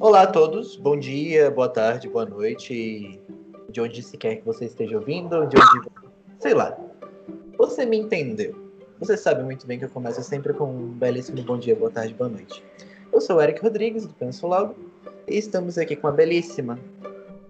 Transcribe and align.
Olá 0.00 0.22
a 0.22 0.26
todos, 0.26 0.76
bom 0.76 0.98
dia, 0.98 1.50
boa 1.50 1.68
tarde, 1.68 2.08
boa 2.08 2.24
noite, 2.24 3.20
de 3.68 3.80
onde 3.82 4.02
se 4.02 4.16
quer 4.16 4.36
que 4.36 4.46
você 4.46 4.64
esteja 4.64 4.96
ouvindo, 4.96 5.46
de 5.46 5.58
onde. 5.58 5.88
sei 6.38 6.54
lá. 6.54 6.74
Você 7.58 7.84
me 7.84 7.98
entendeu. 7.98 8.56
Você 8.98 9.14
sabe 9.14 9.42
muito 9.42 9.66
bem 9.66 9.78
que 9.78 9.84
eu 9.84 9.90
começo 9.90 10.22
sempre 10.22 10.54
com 10.54 10.74
um 10.74 10.86
belíssimo 10.88 11.42
bom 11.42 11.58
dia, 11.58 11.76
boa 11.76 11.90
tarde, 11.90 12.14
boa 12.14 12.30
noite. 12.30 12.64
Eu 13.12 13.20
sou 13.20 13.36
o 13.36 13.42
Eric 13.42 13.60
Rodrigues, 13.60 14.06
do 14.06 14.14
Penso 14.14 14.46
Logo, 14.46 14.74
e 15.28 15.36
estamos 15.36 15.76
aqui 15.76 15.94
com 15.94 16.08
a 16.08 16.12
belíssima, 16.12 16.78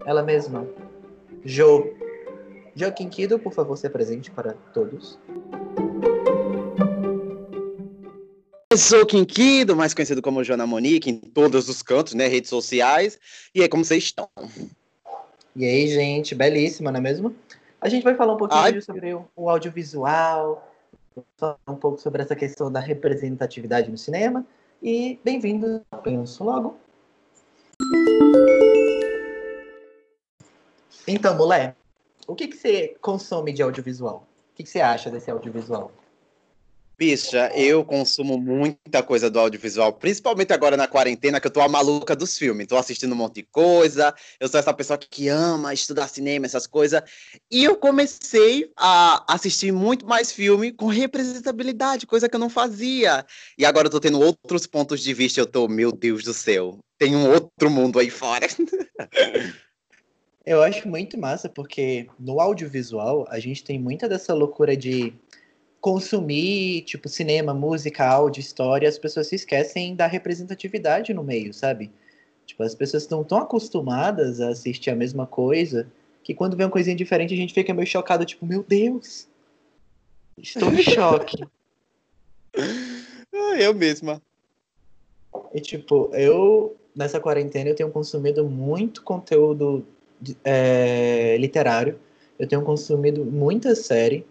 ela 0.04 0.20
mesma, 0.20 0.66
Jo. 1.44 1.94
Jo 2.74 2.92
Quinquido, 2.92 3.38
por 3.38 3.52
favor, 3.52 3.76
se 3.76 3.86
apresente 3.86 4.28
para 4.28 4.54
todos. 4.74 5.20
Sou 8.80 9.04
Quinquido, 9.04 9.76
mais 9.76 9.92
conhecido 9.92 10.22
como 10.22 10.42
Joana 10.42 10.66
Monique, 10.66 11.10
em 11.10 11.18
todos 11.18 11.68
os 11.68 11.82
cantos, 11.82 12.14
né, 12.14 12.26
redes 12.26 12.48
sociais. 12.48 13.18
E 13.54 13.62
aí, 13.62 13.68
como 13.68 13.84
vocês 13.84 14.04
estão? 14.04 14.28
E 15.54 15.64
aí, 15.64 15.86
gente, 15.88 16.34
belíssima, 16.34 16.90
não 16.90 16.98
é 16.98 17.02
mesmo? 17.02 17.36
A 17.80 17.88
gente 17.88 18.02
vai 18.02 18.14
falar 18.14 18.34
um 18.34 18.36
pouquinho 18.38 18.60
Ai. 18.62 18.80
sobre 18.80 19.14
o, 19.14 19.28
o 19.36 19.50
audiovisual, 19.50 20.66
falar 21.36 21.58
um 21.68 21.76
pouco 21.76 22.00
sobre 22.00 22.22
essa 22.22 22.34
questão 22.34 22.72
da 22.72 22.80
representatividade 22.80 23.90
no 23.90 23.98
cinema. 23.98 24.46
E 24.82 25.18
bem-vindo 25.22 25.82
ao 25.90 26.00
Penso 26.00 26.42
Logo. 26.42 26.78
Então, 31.06 31.36
mulher, 31.36 31.76
o 32.26 32.34
que, 32.34 32.48
que 32.48 32.56
você 32.56 32.96
consome 33.00 33.52
de 33.52 33.62
audiovisual? 33.62 34.26
O 34.52 34.56
que, 34.56 34.62
que 34.62 34.70
você 34.70 34.80
acha 34.80 35.10
desse 35.10 35.30
audiovisual? 35.30 35.92
Bicha, 37.00 37.50
eu 37.54 37.82
consumo 37.82 38.36
muita 38.36 39.02
coisa 39.02 39.30
do 39.30 39.40
audiovisual, 39.40 39.90
principalmente 39.94 40.52
agora 40.52 40.76
na 40.76 40.86
quarentena, 40.86 41.40
que 41.40 41.46
eu 41.46 41.50
tô 41.50 41.62
a 41.62 41.66
maluca 41.66 42.14
dos 42.14 42.36
filmes. 42.36 42.66
Tô 42.66 42.76
assistindo 42.76 43.12
um 43.14 43.16
monte 43.16 43.36
de 43.36 43.42
coisa, 43.44 44.14
eu 44.38 44.46
sou 44.48 44.60
essa 44.60 44.74
pessoa 44.74 44.98
que 44.98 45.26
ama 45.26 45.72
estudar 45.72 46.08
cinema, 46.08 46.44
essas 46.44 46.66
coisas. 46.66 47.00
E 47.50 47.64
eu 47.64 47.74
comecei 47.74 48.70
a 48.76 49.24
assistir 49.32 49.72
muito 49.72 50.06
mais 50.06 50.30
filme 50.30 50.72
com 50.72 50.88
representabilidade, 50.88 52.06
coisa 52.06 52.28
que 52.28 52.36
eu 52.36 52.40
não 52.40 52.50
fazia. 52.50 53.24
E 53.56 53.64
agora 53.64 53.86
eu 53.86 53.90
tô 53.90 53.98
tendo 53.98 54.20
outros 54.20 54.66
pontos 54.66 55.00
de 55.00 55.14
vista, 55.14 55.40
eu 55.40 55.46
tô, 55.46 55.66
meu 55.68 55.92
Deus 55.92 56.22
do 56.22 56.34
céu, 56.34 56.78
tem 56.98 57.16
um 57.16 57.30
outro 57.32 57.70
mundo 57.70 57.98
aí 57.98 58.10
fora. 58.10 58.46
eu 60.44 60.62
acho 60.62 60.86
muito 60.86 61.16
massa, 61.16 61.48
porque 61.48 62.08
no 62.18 62.42
audiovisual 62.42 63.26
a 63.30 63.40
gente 63.40 63.64
tem 63.64 63.78
muita 63.78 64.06
dessa 64.06 64.34
loucura 64.34 64.76
de 64.76 65.14
consumir, 65.80 66.82
tipo, 66.82 67.08
cinema, 67.08 67.54
música, 67.54 68.06
áudio, 68.06 68.40
história, 68.40 68.88
as 68.88 68.98
pessoas 68.98 69.28
se 69.28 69.36
esquecem 69.36 69.96
da 69.96 70.06
representatividade 70.06 71.14
no 71.14 71.24
meio, 71.24 71.54
sabe? 71.54 71.90
Tipo, 72.44 72.62
as 72.62 72.74
pessoas 72.74 73.04
estão 73.04 73.24
tão 73.24 73.38
acostumadas 73.38 74.40
a 74.40 74.48
assistir 74.48 74.90
a 74.90 74.96
mesma 74.96 75.26
coisa 75.26 75.90
que 76.22 76.34
quando 76.34 76.56
vê 76.56 76.64
uma 76.64 76.70
coisinha 76.70 76.94
diferente 76.94 77.32
a 77.32 77.36
gente 77.36 77.54
fica 77.54 77.72
meio 77.72 77.86
chocado, 77.86 78.24
tipo, 78.24 78.44
meu 78.44 78.62
Deus, 78.62 79.26
estou 80.36 80.68
em 80.68 80.82
choque. 80.82 81.44
Ah, 83.32 83.58
eu 83.58 83.72
mesma. 83.72 84.20
E, 85.54 85.60
tipo, 85.60 86.10
eu, 86.12 86.76
nessa 86.94 87.20
quarentena, 87.20 87.70
eu 87.70 87.74
tenho 87.74 87.90
consumido 87.90 88.44
muito 88.44 89.02
conteúdo 89.02 89.86
é, 90.44 91.36
literário, 91.38 91.98
eu 92.38 92.46
tenho 92.46 92.62
consumido 92.62 93.24
muita 93.24 93.74
série, 93.74 94.26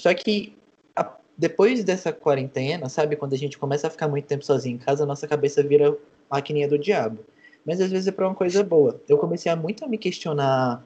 só 0.00 0.12
que 0.14 0.56
a, 0.94 1.16
depois 1.36 1.84
dessa 1.84 2.12
quarentena, 2.12 2.88
sabe, 2.88 3.16
quando 3.16 3.34
a 3.34 3.38
gente 3.38 3.58
começa 3.58 3.86
a 3.86 3.90
ficar 3.90 4.08
muito 4.08 4.26
tempo 4.26 4.44
sozinho 4.44 4.76
em 4.76 4.78
casa, 4.78 5.04
a 5.04 5.06
nossa 5.06 5.26
cabeça 5.26 5.62
vira 5.62 5.96
maquininha 6.30 6.68
do 6.68 6.78
diabo. 6.78 7.24
Mas 7.64 7.80
às 7.80 7.90
vezes 7.90 8.06
é 8.06 8.12
para 8.12 8.26
uma 8.26 8.34
coisa 8.34 8.62
boa. 8.62 9.00
Eu 9.08 9.18
comecei 9.18 9.50
a 9.50 9.56
muito 9.56 9.84
a 9.84 9.88
me 9.88 9.98
questionar 9.98 10.84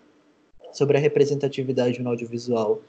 sobre 0.73 0.97
a 0.97 1.01
representatividade 1.01 2.01
no 2.01 2.11
audiovisual. 2.11 2.81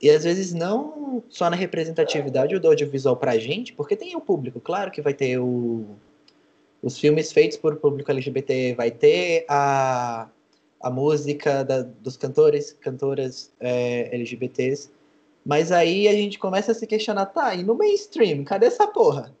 E 0.00 0.08
às 0.08 0.24
vezes 0.24 0.54
não 0.54 1.22
só 1.28 1.50
na 1.50 1.56
representatividade 1.56 2.58
do 2.58 2.68
audiovisual 2.68 3.16
pra 3.16 3.38
gente, 3.38 3.72
porque 3.74 3.94
tem 3.94 4.16
o 4.16 4.20
público, 4.20 4.58
claro 4.58 4.90
que 4.90 5.02
vai 5.02 5.12
ter 5.12 5.38
o, 5.38 5.84
os 6.82 6.98
filmes 6.98 7.32
feitos 7.32 7.58
por 7.58 7.76
público 7.76 8.10
LGBT, 8.10 8.74
vai 8.74 8.90
ter 8.90 9.44
a, 9.46 10.28
a 10.80 10.90
música 10.90 11.62
da, 11.62 11.82
dos 11.82 12.16
cantores, 12.16 12.72
cantoras 12.80 13.52
é, 13.60 14.14
LGBTs, 14.14 14.90
mas 15.44 15.72
aí 15.72 16.08
a 16.08 16.12
gente 16.12 16.38
começa 16.38 16.72
a 16.72 16.74
se 16.74 16.86
questionar, 16.86 17.26
tá, 17.26 17.54
e 17.54 17.62
no 17.62 17.74
mainstream, 17.74 18.44
cadê 18.44 18.66
essa 18.66 18.86
porra? 18.86 19.34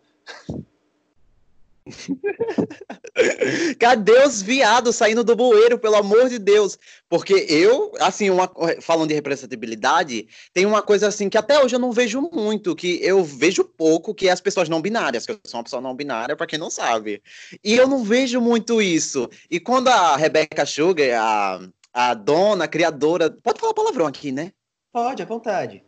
Cadê 3.78 4.24
os 4.24 4.42
viados 4.42 4.96
saindo 4.96 5.24
do 5.24 5.34
bueiro, 5.34 5.78
pelo 5.78 5.96
amor 5.96 6.28
de 6.28 6.38
Deus? 6.38 6.78
Porque 7.08 7.34
eu, 7.48 7.92
assim, 7.98 8.30
uma, 8.30 8.50
falando 8.80 9.08
de 9.08 9.14
representatividade, 9.14 10.28
tem 10.52 10.66
uma 10.66 10.82
coisa 10.82 11.08
assim 11.08 11.28
que 11.28 11.38
até 11.38 11.62
hoje 11.62 11.74
eu 11.74 11.80
não 11.80 11.90
vejo 11.90 12.20
muito, 12.32 12.76
que 12.76 13.00
eu 13.02 13.24
vejo 13.24 13.64
pouco, 13.64 14.14
que 14.14 14.28
é 14.28 14.30
as 14.30 14.40
pessoas 14.40 14.68
não 14.68 14.80
binárias, 14.80 15.26
que 15.26 15.32
eu 15.32 15.38
sou 15.44 15.58
uma 15.58 15.64
pessoa 15.64 15.82
não 15.82 15.96
binária, 15.96 16.36
para 16.36 16.46
quem 16.46 16.58
não 16.58 16.70
sabe. 16.70 17.22
E 17.64 17.74
eu 17.74 17.88
não 17.88 18.04
vejo 18.04 18.40
muito 18.40 18.80
isso. 18.80 19.28
E 19.50 19.58
quando 19.58 19.88
a 19.88 20.16
Rebecca 20.16 20.64
Sugar, 20.64 21.08
a, 21.18 21.60
a 21.92 22.14
dona, 22.14 22.64
a 22.64 22.68
criadora. 22.68 23.30
Pode 23.30 23.60
falar 23.60 23.74
palavrão 23.74 24.06
aqui, 24.06 24.32
né? 24.32 24.52
Pode, 24.92 25.22
à 25.22 25.26
vontade. 25.26 25.84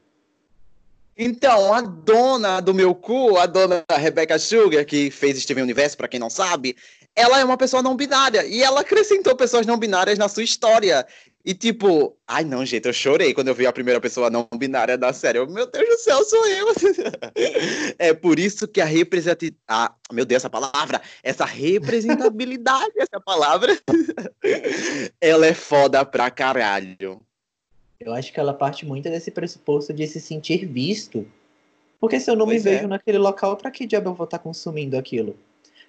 Então, 1.17 1.73
a 1.73 1.81
dona 1.81 2.61
do 2.61 2.73
meu 2.73 2.95
cu, 2.95 3.37
a 3.37 3.47
dona 3.47 3.85
Rebecca 3.91 4.39
Sugar, 4.39 4.85
que 4.85 5.11
fez 5.11 5.43
Steven 5.43 5.63
Universo, 5.63 5.97
para 5.97 6.09
quem 6.09 6.19
não 6.19 6.31
sabe, 6.31 6.77
ela 7.15 7.39
é 7.39 7.45
uma 7.45 7.57
pessoa 7.57 7.83
não 7.83 7.97
binária. 7.97 8.45
E 8.47 8.63
ela 8.63 8.81
acrescentou 8.81 9.37
pessoas 9.37 9.67
não 9.67 9.79
binárias 9.79 10.19
na 10.19 10.29
sua 10.29 10.43
história. 10.43 11.07
E 11.45 11.53
tipo, 11.55 12.17
ai 12.27 12.45
não, 12.45 12.65
gente, 12.65 12.87
eu 12.87 12.93
chorei 12.93 13.35
quando 13.35 13.49
eu 13.49 13.55
vi 13.55 13.67
a 13.67 13.73
primeira 13.73 14.01
pessoa 14.01 14.31
não 14.31 14.49
binária 14.57 14.97
da 14.97 15.13
série. 15.13 15.39
Eu, 15.39 15.47
meu 15.49 15.69
Deus 15.71 15.89
do 15.89 15.99
céu, 15.99 16.25
sou 16.25 16.47
eu. 16.47 16.69
é 17.99 18.15
por 18.15 18.39
isso 18.39 18.69
que 18.69 18.81
a 18.81 18.85
representatividade. 18.85 19.61
Ah, 19.69 19.93
meu 20.13 20.25
Deus, 20.25 20.41
essa 20.41 20.51
palavra! 20.51 21.03
Essa 21.23 21.45
representabilidade, 21.45 22.93
essa 22.97 23.21
palavra. 23.21 23.77
ela 25.21 25.47
é 25.47 25.55
foda 25.55 26.05
pra 26.05 26.31
caralho. 26.31 27.21
Eu 28.05 28.15
acho 28.15 28.33
que 28.33 28.41
ela 28.41 28.53
parte 28.53 28.85
muito 28.85 29.09
desse 29.09 29.31
pressuposto 29.31 29.93
de 29.93 30.07
se 30.07 30.21
sentir 30.21 30.67
visto. 30.67 31.27
Porque 32.01 32.19
se 32.19 32.31
eu 32.31 32.37
não 32.37 32.47
pois 32.47 32.65
me 32.65 32.71
é. 32.71 32.75
vejo 32.75 32.89
naquele 32.89 33.19
local, 33.19 33.57
para 33.57 33.71
que 33.71 33.87
diabo 33.87 34.11
eu 34.11 34.15
vou 34.15 34.25
estar 34.25 34.39
tá 34.39 34.43
consumindo 34.43 34.97
aquilo? 34.97 35.37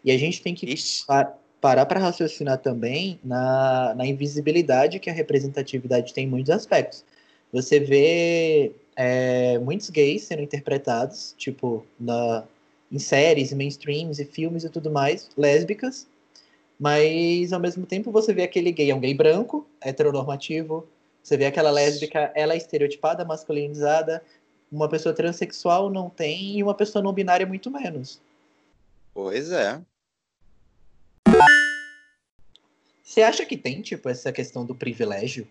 E 0.03 0.11
a 0.11 0.17
gente 0.17 0.41
tem 0.41 0.53
que 0.53 0.75
par 1.07 1.39
parar 1.59 1.85
para 1.85 1.97
raciocinar 1.97 2.57
também 2.57 3.17
na, 3.23 3.95
na 3.95 4.05
invisibilidade 4.05 4.99
que 4.99 5.09
a 5.09 5.13
representatividade 5.13 6.13
tem 6.13 6.25
em 6.25 6.29
muitos 6.29 6.49
aspectos. 6.49 7.05
Você 7.53 7.79
vê 7.79 8.73
é, 8.97 9.57
muitos 9.59 9.89
gays 9.89 10.23
sendo 10.23 10.41
interpretados, 10.41 11.33
tipo, 11.37 11.85
na, 11.97 12.43
em 12.91 12.99
séries, 12.99 13.53
mainstreams 13.53 14.19
e 14.19 14.25
filmes 14.25 14.65
e 14.65 14.69
tudo 14.69 14.91
mais, 14.91 15.29
lésbicas, 15.37 16.05
mas 16.77 17.53
ao 17.53 17.61
mesmo 17.61 17.85
tempo 17.85 18.11
você 18.11 18.33
vê 18.33 18.43
aquele 18.43 18.73
gay, 18.73 18.91
é 18.91 18.95
um 18.95 18.99
gay 18.99 19.13
branco, 19.13 19.65
heteronormativo, 19.79 20.85
você 21.23 21.37
vê 21.37 21.45
aquela 21.45 21.71
lésbica, 21.71 22.31
ela 22.35 22.53
é 22.53 22.57
estereotipada, 22.57 23.23
masculinizada, 23.23 24.21
uma 24.69 24.89
pessoa 24.89 25.15
transexual 25.15 25.89
não 25.89 26.09
tem 26.09 26.57
e 26.57 26.63
uma 26.63 26.73
pessoa 26.73 27.01
não 27.01 27.13
binária 27.13 27.45
muito 27.45 27.71
menos. 27.71 28.21
Pois 29.13 29.51
é. 29.51 29.81
Você 33.01 33.21
acha 33.21 33.45
que 33.45 33.55
tem, 33.55 33.81
tipo, 33.81 34.09
essa 34.09 34.33
questão 34.33 34.65
do 34.65 34.75
privilégio 34.75 35.47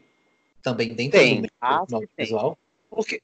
também 0.62 0.94
dentro 0.94 1.18
tem. 1.18 1.36
do 1.36 1.40
meio 1.42 1.50
ah, 1.60 1.84
visual? 2.18 2.58
Porque 2.90 3.22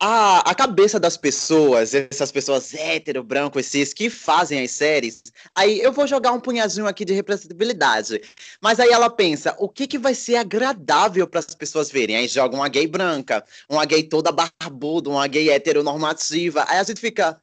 a, 0.00 0.50
a 0.50 0.54
cabeça 0.54 0.98
das 0.98 1.18
pessoas, 1.18 1.94
essas 1.94 2.32
pessoas 2.32 2.72
hétero, 2.72 3.22
branco, 3.22 3.60
esses 3.60 3.92
que 3.92 4.08
fazem 4.08 4.64
as 4.64 4.70
séries, 4.70 5.22
aí 5.54 5.78
eu 5.78 5.92
vou 5.92 6.06
jogar 6.06 6.32
um 6.32 6.40
punhazinho 6.40 6.86
aqui 6.86 7.04
de 7.04 7.12
representatividade. 7.12 8.22
Mas 8.62 8.80
aí 8.80 8.88
ela 8.88 9.10
pensa, 9.10 9.54
o 9.58 9.68
que, 9.68 9.86
que 9.86 9.98
vai 9.98 10.14
ser 10.14 10.36
agradável 10.36 11.26
para 11.26 11.40
as 11.40 11.54
pessoas 11.54 11.90
verem? 11.90 12.16
Aí 12.16 12.26
joga 12.26 12.56
uma 12.56 12.68
gay 12.68 12.86
branca, 12.86 13.44
uma 13.68 13.84
gay 13.84 14.02
toda 14.02 14.32
barbuda, 14.32 15.10
uma 15.10 15.26
gay 15.26 15.50
heteronormativa. 15.50 16.64
Aí 16.66 16.78
a 16.78 16.82
gente 16.82 17.00
fica, 17.00 17.38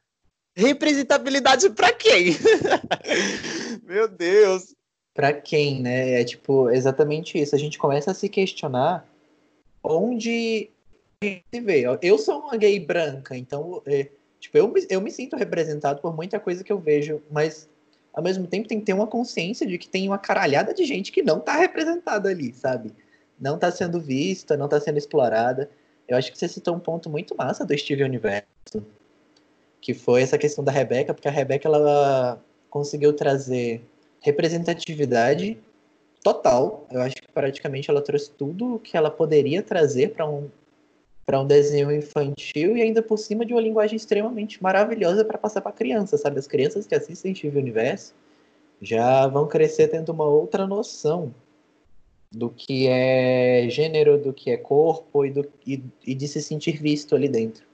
representabilidade 0.58 1.70
para 1.70 1.92
quem? 1.92 2.36
Meu 3.86 4.08
Deus. 4.08 4.74
Para 5.14 5.32
quem, 5.32 5.80
né? 5.80 6.20
É 6.20 6.24
tipo, 6.24 6.68
exatamente 6.70 7.40
isso. 7.40 7.54
A 7.54 7.58
gente 7.58 7.78
começa 7.78 8.10
a 8.10 8.14
se 8.14 8.28
questionar 8.28 9.06
onde 9.82 10.70
se 11.22 11.60
vê. 11.60 11.84
Eu 12.00 12.16
sou 12.16 12.40
uma 12.40 12.56
gay 12.56 12.78
branca, 12.78 13.36
então 13.36 13.82
é, 13.86 14.08
tipo, 14.38 14.56
eu, 14.56 14.68
me, 14.68 14.86
eu 14.88 15.00
me 15.00 15.10
sinto 15.10 15.36
representado 15.36 16.00
por 16.00 16.14
muita 16.14 16.38
coisa 16.38 16.62
que 16.62 16.72
eu 16.72 16.78
vejo, 16.78 17.20
mas 17.30 17.68
ao 18.12 18.22
mesmo 18.22 18.46
tempo 18.46 18.68
tem 18.68 18.78
que 18.78 18.86
ter 18.86 18.92
uma 18.92 19.06
consciência 19.06 19.66
de 19.66 19.78
que 19.78 19.88
tem 19.88 20.08
uma 20.08 20.18
caralhada 20.18 20.72
de 20.72 20.84
gente 20.84 21.10
que 21.10 21.22
não 21.22 21.40
tá 21.40 21.54
representada 21.56 22.28
ali, 22.28 22.52
sabe? 22.54 22.92
Não 23.38 23.58
tá 23.58 23.70
sendo 23.70 24.00
vista, 24.00 24.56
não 24.56 24.68
tá 24.68 24.80
sendo 24.80 24.98
explorada. 24.98 25.68
Eu 26.06 26.16
acho 26.16 26.30
que 26.30 26.38
você 26.38 26.48
citou 26.48 26.74
um 26.74 26.80
ponto 26.80 27.10
muito 27.10 27.36
massa 27.36 27.64
do 27.64 27.76
Steve 27.76 28.04
Universo, 28.04 28.46
que 29.80 29.94
foi 29.94 30.22
essa 30.22 30.38
questão 30.38 30.62
da 30.64 30.72
Rebeca, 30.72 31.12
porque 31.12 31.28
a 31.28 31.32
Rebeca 31.32 31.68
ela 31.68 32.40
conseguiu 32.70 33.12
trazer 33.12 33.82
representatividade 34.20 35.58
total. 36.22 36.86
Eu 36.90 37.02
acho 37.02 37.16
que 37.16 37.30
praticamente 37.32 37.90
ela 37.90 38.02
trouxe 38.02 38.30
tudo 38.30 38.76
o 38.76 38.78
que 38.78 38.96
ela 38.96 39.10
poderia 39.10 39.62
trazer 39.62 40.12
para 40.12 40.28
um 40.28 40.48
para 41.28 41.38
um 41.38 41.46
desenho 41.46 41.92
infantil 41.92 42.74
e 42.74 42.80
ainda 42.80 43.02
por 43.02 43.18
cima 43.18 43.44
de 43.44 43.52
uma 43.52 43.60
linguagem 43.60 43.96
extremamente 43.96 44.62
maravilhosa 44.62 45.26
para 45.26 45.36
passar 45.36 45.60
para 45.60 45.72
crianças, 45.72 46.22
sabe? 46.22 46.38
As 46.38 46.46
crianças 46.46 46.86
que 46.86 46.94
assistem 46.94 47.34
Steve 47.34 47.58
Universo 47.58 48.14
já 48.80 49.26
vão 49.26 49.46
crescer 49.46 49.88
tendo 49.88 50.08
uma 50.10 50.24
outra 50.24 50.66
noção 50.66 51.34
do 52.32 52.48
que 52.48 52.88
é 52.88 53.66
gênero, 53.68 54.16
do 54.16 54.32
que 54.32 54.50
é 54.50 54.56
corpo 54.56 55.26
e, 55.26 55.30
do, 55.30 55.46
e, 55.66 55.84
e 56.06 56.14
de 56.14 56.26
se 56.26 56.40
sentir 56.40 56.80
visto 56.80 57.14
ali 57.14 57.28
dentro. 57.28 57.67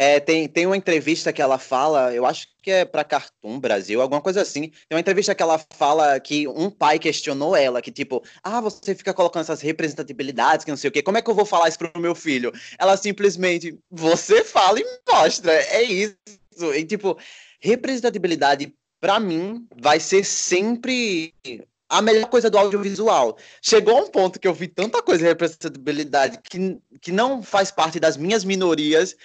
É, 0.00 0.20
tem, 0.20 0.46
tem 0.46 0.64
uma 0.64 0.76
entrevista 0.76 1.32
que 1.32 1.42
ela 1.42 1.58
fala, 1.58 2.14
eu 2.14 2.24
acho 2.24 2.46
que 2.62 2.70
é 2.70 2.84
para 2.84 3.02
Cartoon 3.02 3.58
Brasil, 3.58 4.00
alguma 4.00 4.20
coisa 4.20 4.42
assim. 4.42 4.68
Tem 4.68 4.92
uma 4.92 5.00
entrevista 5.00 5.34
que 5.34 5.42
ela 5.42 5.60
fala 5.72 6.20
que 6.20 6.46
um 6.46 6.70
pai 6.70 7.00
questionou 7.00 7.56
ela, 7.56 7.82
que 7.82 7.90
tipo, 7.90 8.22
ah, 8.44 8.60
você 8.60 8.94
fica 8.94 9.12
colocando 9.12 9.42
essas 9.42 9.60
representatividades, 9.60 10.64
que 10.64 10.70
não 10.70 10.76
sei 10.76 10.86
o 10.86 10.92
quê, 10.92 11.02
como 11.02 11.18
é 11.18 11.22
que 11.22 11.28
eu 11.28 11.34
vou 11.34 11.44
falar 11.44 11.68
isso 11.68 11.78
pro 11.78 12.00
meu 12.00 12.14
filho? 12.14 12.52
Ela 12.78 12.96
simplesmente, 12.96 13.76
você 13.90 14.44
fala 14.44 14.78
e 14.78 14.86
mostra, 15.10 15.52
é 15.52 15.82
isso. 15.82 16.14
E 16.76 16.84
tipo, 16.84 17.18
representatividade, 17.60 18.72
para 19.00 19.18
mim, 19.18 19.66
vai 19.76 19.98
ser 19.98 20.24
sempre 20.24 21.34
a 21.88 22.00
melhor 22.00 22.26
coisa 22.26 22.48
do 22.48 22.56
audiovisual. 22.56 23.36
Chegou 23.60 23.98
a 23.98 24.02
um 24.02 24.06
ponto 24.06 24.38
que 24.38 24.46
eu 24.46 24.54
vi 24.54 24.68
tanta 24.68 25.02
coisa 25.02 25.24
de 25.24 25.28
representatividade 25.28 26.38
que, 26.48 26.78
que 27.00 27.10
não 27.10 27.42
faz 27.42 27.72
parte 27.72 27.98
das 27.98 28.16
minhas 28.16 28.44
minorias, 28.44 29.16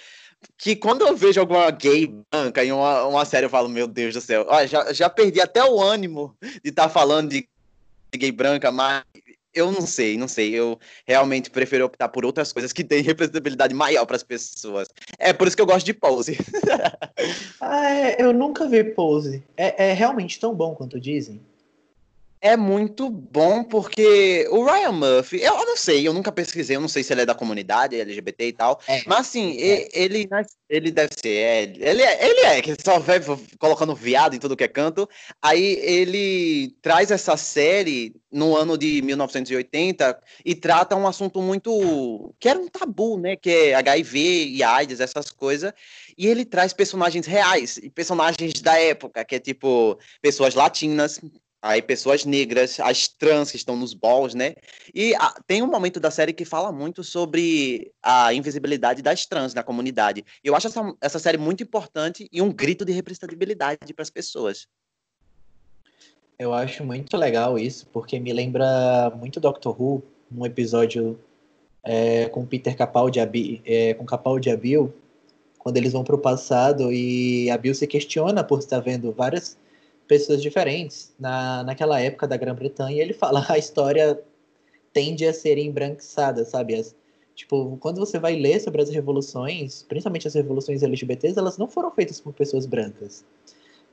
que 0.56 0.76
quando 0.76 1.06
eu 1.06 1.16
vejo 1.16 1.40
alguma 1.40 1.70
gay 1.70 2.12
branca 2.30 2.64
em 2.64 2.72
uma, 2.72 3.04
uma 3.06 3.24
série, 3.24 3.46
eu 3.46 3.50
falo, 3.50 3.68
meu 3.68 3.86
Deus 3.86 4.14
do 4.14 4.20
céu, 4.20 4.46
Olha, 4.48 4.66
já, 4.66 4.92
já 4.92 5.10
perdi 5.10 5.40
até 5.40 5.64
o 5.64 5.80
ânimo 5.82 6.36
de 6.62 6.70
estar 6.70 6.84
tá 6.84 6.88
falando 6.88 7.30
de 7.30 7.48
gay 8.16 8.32
branca, 8.32 8.70
mas 8.70 9.02
eu 9.54 9.70
não 9.70 9.82
sei, 9.82 10.18
não 10.18 10.26
sei. 10.26 10.52
Eu 10.52 10.78
realmente 11.06 11.50
prefiro 11.50 11.84
optar 11.84 12.08
por 12.08 12.24
outras 12.24 12.52
coisas 12.52 12.72
que 12.72 12.82
têm 12.82 13.02
representatividade 13.02 13.72
maior 13.72 14.04
para 14.04 14.16
as 14.16 14.22
pessoas. 14.22 14.88
É 15.18 15.32
por 15.32 15.46
isso 15.46 15.56
que 15.56 15.62
eu 15.62 15.66
gosto 15.66 15.86
de 15.86 15.94
Pose. 15.94 16.36
ah, 17.60 17.90
é, 17.90 18.20
eu 18.20 18.32
nunca 18.32 18.68
vi 18.68 18.82
Pose. 18.82 19.42
É, 19.56 19.90
é 19.90 19.92
realmente 19.92 20.40
tão 20.40 20.54
bom 20.54 20.74
quanto 20.74 21.00
dizem? 21.00 21.40
É 22.44 22.58
muito 22.58 23.08
bom 23.08 23.64
porque 23.64 24.46
o 24.50 24.66
Ryan 24.66 24.92
Murphy, 24.92 25.40
eu, 25.40 25.54
eu, 25.54 25.64
não 25.64 25.78
sei, 25.78 26.06
eu 26.06 26.12
nunca 26.12 26.30
pesquisei, 26.30 26.76
eu 26.76 26.80
não 26.80 26.88
sei 26.88 27.02
se 27.02 27.10
ele 27.10 27.22
é 27.22 27.26
da 27.26 27.34
comunidade 27.34 27.98
LGBT 27.98 28.48
e 28.48 28.52
tal, 28.52 28.78
é, 28.86 29.02
mas 29.06 29.20
assim, 29.20 29.56
é. 29.58 29.88
ele, 29.94 30.28
ele 30.68 30.90
deve 30.90 31.14
ser, 31.18 31.30
é, 31.30 31.62
ele 31.62 32.02
é, 32.02 32.28
ele 32.28 32.40
é, 32.40 32.60
que 32.60 32.76
só 32.84 32.98
vai 32.98 33.18
colocando 33.58 33.94
viado 33.94 34.36
em 34.36 34.38
tudo 34.38 34.58
que 34.58 34.62
é 34.62 34.68
canto, 34.68 35.08
aí 35.40 35.78
ele 35.80 36.76
traz 36.82 37.10
essa 37.10 37.34
série 37.34 38.14
no 38.30 38.54
ano 38.54 38.76
de 38.76 39.00
1980 39.00 40.20
e 40.44 40.54
trata 40.54 40.96
um 40.96 41.06
assunto 41.06 41.40
muito, 41.40 42.34
que 42.38 42.46
era 42.46 42.58
um 42.58 42.68
tabu, 42.68 43.16
né, 43.16 43.36
que 43.36 43.48
é 43.48 43.74
HIV 43.74 44.48
e 44.48 44.62
AIDS, 44.62 45.00
essas 45.00 45.30
coisas, 45.30 45.72
e 46.18 46.26
ele 46.26 46.44
traz 46.44 46.74
personagens 46.74 47.26
reais, 47.26 47.80
personagens 47.94 48.60
da 48.60 48.78
época, 48.78 49.24
que 49.24 49.36
é 49.36 49.38
tipo, 49.40 49.98
pessoas 50.20 50.54
latinas, 50.54 51.18
aí 51.64 51.80
pessoas 51.80 52.26
negras, 52.26 52.78
as 52.78 53.08
trans 53.08 53.50
que 53.50 53.56
estão 53.56 53.74
nos 53.74 53.94
balls, 53.94 54.34
né? 54.34 54.54
E 54.94 55.14
a, 55.14 55.34
tem 55.46 55.62
um 55.62 55.66
momento 55.66 55.98
da 55.98 56.10
série 56.10 56.34
que 56.34 56.44
fala 56.44 56.70
muito 56.70 57.02
sobre 57.02 57.90
a 58.02 58.34
invisibilidade 58.34 59.00
das 59.00 59.24
trans 59.24 59.54
na 59.54 59.62
comunidade. 59.62 60.22
Eu 60.44 60.54
acho 60.54 60.66
essa, 60.66 60.94
essa 61.00 61.18
série 61.18 61.38
muito 61.38 61.62
importante 61.62 62.28
e 62.30 62.42
um 62.42 62.52
grito 62.52 62.84
de 62.84 62.92
representatividade 62.92 63.94
para 63.94 64.02
as 64.02 64.10
pessoas. 64.10 64.66
Eu 66.38 66.52
acho 66.52 66.84
muito 66.84 67.16
legal 67.16 67.58
isso, 67.58 67.86
porque 67.90 68.20
me 68.20 68.34
lembra 68.34 69.10
muito 69.16 69.40
Doctor 69.40 69.80
Who, 69.80 70.02
um 70.36 70.44
episódio 70.44 71.18
é, 71.82 72.28
com 72.28 72.44
Peter 72.44 72.76
Capaldi, 72.76 73.20
é, 73.64 73.94
com 73.94 74.04
Capaldi 74.04 74.50
e 74.50 74.52
a 74.52 74.56
Bill, 74.56 74.92
quando 75.58 75.78
eles 75.78 75.94
vão 75.94 76.04
para 76.04 76.14
o 76.14 76.18
passado 76.18 76.92
e 76.92 77.50
a 77.50 77.56
Bill 77.56 77.74
se 77.74 77.86
questiona 77.86 78.44
por 78.44 78.58
estar 78.58 78.80
vendo 78.80 79.10
várias 79.12 79.56
pessoas 80.06 80.42
diferentes 80.42 81.14
na, 81.18 81.62
naquela 81.64 82.00
época 82.00 82.26
da 82.26 82.36
Grã-Bretanha. 82.36 83.02
Ele 83.02 83.12
fala 83.12 83.44
a 83.48 83.58
história 83.58 84.20
tende 84.92 85.26
a 85.26 85.32
ser 85.32 85.58
embranquiçada, 85.58 86.44
sabe? 86.44 86.74
As, 86.74 86.94
tipo, 87.34 87.76
quando 87.78 87.98
você 87.98 88.18
vai 88.18 88.36
ler 88.36 88.60
sobre 88.60 88.80
as 88.80 88.88
revoluções, 88.90 89.82
principalmente 89.82 90.28
as 90.28 90.34
revoluções 90.34 90.82
LGBTs, 90.82 91.38
elas 91.38 91.58
não 91.58 91.68
foram 91.68 91.90
feitas 91.90 92.20
por 92.20 92.32
pessoas 92.32 92.64
brancas. 92.64 93.24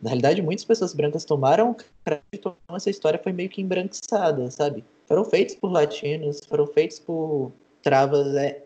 Na 0.01 0.09
realidade, 0.09 0.41
muitas 0.41 0.65
pessoas 0.65 0.93
brancas 0.93 1.25
tomaram 1.25 1.75
crédito, 2.03 2.25
então 2.33 2.55
essa 2.75 2.89
história 2.89 3.19
foi 3.21 3.31
meio 3.31 3.49
que 3.49 3.61
embranquiçada, 3.61 4.49
sabe? 4.49 4.83
Foram 5.07 5.25
feitos 5.25 5.55
por 5.55 5.71
latinos, 5.71 6.39
foram 6.47 6.65
feitos 6.67 6.99
por 6.99 7.51
travas. 7.83 8.33
É... 8.35 8.63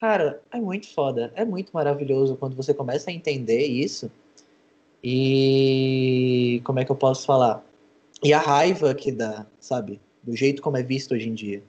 Cara, 0.00 0.40
é 0.52 0.60
muito 0.60 0.92
foda, 0.92 1.32
é 1.34 1.44
muito 1.44 1.70
maravilhoso 1.72 2.36
quando 2.36 2.56
você 2.56 2.74
começa 2.74 3.10
a 3.10 3.12
entender 3.12 3.64
isso 3.64 4.10
e 5.02 6.60
como 6.64 6.78
é 6.78 6.84
que 6.84 6.90
eu 6.90 6.96
posso 6.96 7.26
falar? 7.26 7.64
E 8.22 8.32
a 8.32 8.38
raiva 8.38 8.94
que 8.94 9.12
dá, 9.12 9.46
sabe? 9.60 10.00
Do 10.22 10.34
jeito 10.34 10.62
como 10.62 10.76
é 10.76 10.82
visto 10.82 11.14
hoje 11.14 11.28
em 11.28 11.34
dia. 11.34 11.62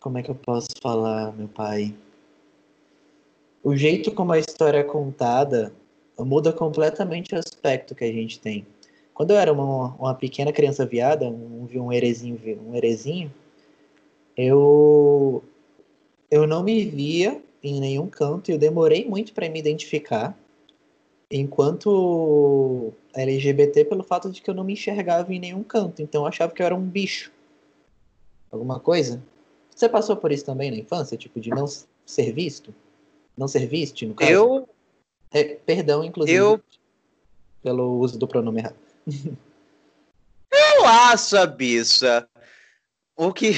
Como 0.00 0.18
é 0.18 0.22
que 0.22 0.30
eu 0.30 0.34
posso 0.34 0.68
falar, 0.80 1.32
meu 1.32 1.48
pai? 1.48 1.94
O 3.62 3.76
jeito 3.76 4.12
como 4.12 4.32
a 4.32 4.38
história 4.38 4.78
é 4.78 4.84
contada 4.84 5.72
muda 6.18 6.52
completamente 6.52 7.34
o 7.34 7.38
aspecto 7.38 7.94
que 7.94 8.04
a 8.04 8.12
gente 8.12 8.40
tem. 8.40 8.66
Quando 9.12 9.32
eu 9.32 9.36
era 9.36 9.52
uma, 9.52 9.94
uma 9.96 10.14
pequena 10.14 10.52
criança 10.52 10.86
viada, 10.86 11.26
um, 11.26 11.68
um 11.74 11.92
herezinho, 11.92 12.40
um 12.66 12.74
herezinho, 12.74 13.32
eu 14.36 15.42
eu 16.30 16.46
não 16.46 16.62
me 16.62 16.84
via 16.84 17.42
em 17.66 17.80
nenhum 17.80 18.06
canto 18.06 18.50
e 18.50 18.54
eu 18.54 18.58
demorei 18.58 19.04
muito 19.04 19.32
para 19.32 19.48
me 19.48 19.58
identificar 19.58 20.36
enquanto 21.30 22.92
LGBT 23.14 23.84
pelo 23.86 24.04
fato 24.04 24.30
de 24.30 24.40
que 24.40 24.48
eu 24.48 24.54
não 24.54 24.62
me 24.62 24.74
enxergava 24.74 25.34
em 25.34 25.40
nenhum 25.40 25.62
canto, 25.62 26.00
então 26.00 26.22
eu 26.22 26.28
achava 26.28 26.52
que 26.52 26.62
eu 26.62 26.66
era 26.66 26.74
um 26.74 26.86
bicho. 26.86 27.32
Alguma 28.50 28.78
coisa? 28.78 29.20
Você 29.74 29.88
passou 29.88 30.16
por 30.16 30.30
isso 30.30 30.44
também 30.44 30.70
na 30.70 30.76
infância, 30.76 31.16
tipo 31.16 31.40
de 31.40 31.50
não 31.50 31.66
ser 32.06 32.32
visto? 32.32 32.74
Não 33.36 33.48
ser 33.48 33.66
visto, 33.66 34.06
no 34.06 34.14
caso? 34.14 34.30
Eu 34.30 34.68
é, 35.32 35.44
perdão, 35.44 36.04
inclusive, 36.04 36.38
eu... 36.38 36.62
pelo 37.62 37.98
uso 37.98 38.18
do 38.18 38.28
pronome 38.28 38.60
errado. 38.60 38.76
Relaxa, 40.52 41.46
bicha. 41.46 42.28
O 43.16 43.32
que 43.32 43.52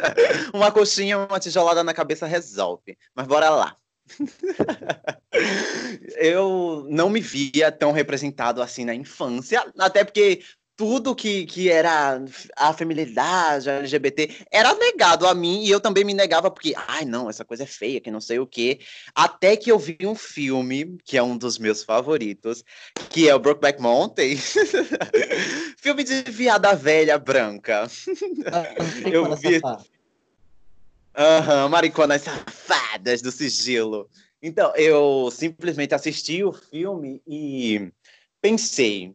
uma 0.52 0.70
coxinha, 0.70 1.18
uma 1.18 1.40
tijolada 1.40 1.82
na 1.84 1.94
cabeça 1.94 2.26
resolve. 2.26 2.96
Mas 3.14 3.26
bora 3.26 3.50
lá. 3.50 3.76
eu 6.16 6.86
não 6.88 7.10
me 7.10 7.20
via 7.20 7.72
tão 7.72 7.90
representado 7.90 8.62
assim 8.62 8.84
na 8.84 8.94
infância, 8.94 9.64
até 9.78 10.04
porque 10.04 10.42
tudo 10.76 11.14
que, 11.14 11.46
que 11.46 11.70
era 11.70 12.22
a 12.54 12.72
feminilidade, 12.74 13.70
a 13.70 13.78
LGBT, 13.78 14.46
era 14.50 14.74
negado 14.74 15.26
a 15.26 15.34
mim 15.34 15.64
e 15.64 15.70
eu 15.70 15.80
também 15.80 16.04
me 16.04 16.12
negava 16.12 16.50
porque, 16.50 16.74
ai 16.88 17.04
não, 17.04 17.30
essa 17.30 17.44
coisa 17.44 17.62
é 17.62 17.66
feia, 17.66 18.00
que 18.00 18.10
não 18.10 18.20
sei 18.20 18.38
o 18.38 18.46
quê. 18.46 18.80
Até 19.14 19.56
que 19.56 19.72
eu 19.72 19.78
vi 19.78 19.96
um 20.02 20.14
filme, 20.14 20.98
que 21.04 21.16
é 21.16 21.22
um 21.22 21.36
dos 21.36 21.58
meus 21.58 21.82
favoritos, 21.82 22.62
que 23.10 23.28
é 23.28 23.34
o 23.34 23.38
Brokeback 23.38 23.80
Mountain. 23.80 24.36
filme 25.78 26.04
de 26.04 26.22
viada 26.24 26.74
velha 26.74 27.18
branca. 27.18 27.86
Ah, 28.52 28.74
eu 29.10 29.34
vi. 29.36 29.60
Aham, 31.16 31.64
uhum, 31.64 31.68
mariconas 31.70 32.22
safadas 32.22 33.22
do 33.22 33.32
sigilo. 33.32 34.10
Então, 34.42 34.74
eu 34.76 35.30
simplesmente 35.32 35.94
assisti 35.94 36.44
o 36.44 36.52
filme 36.52 37.22
e 37.26 37.90
pensei, 38.42 39.14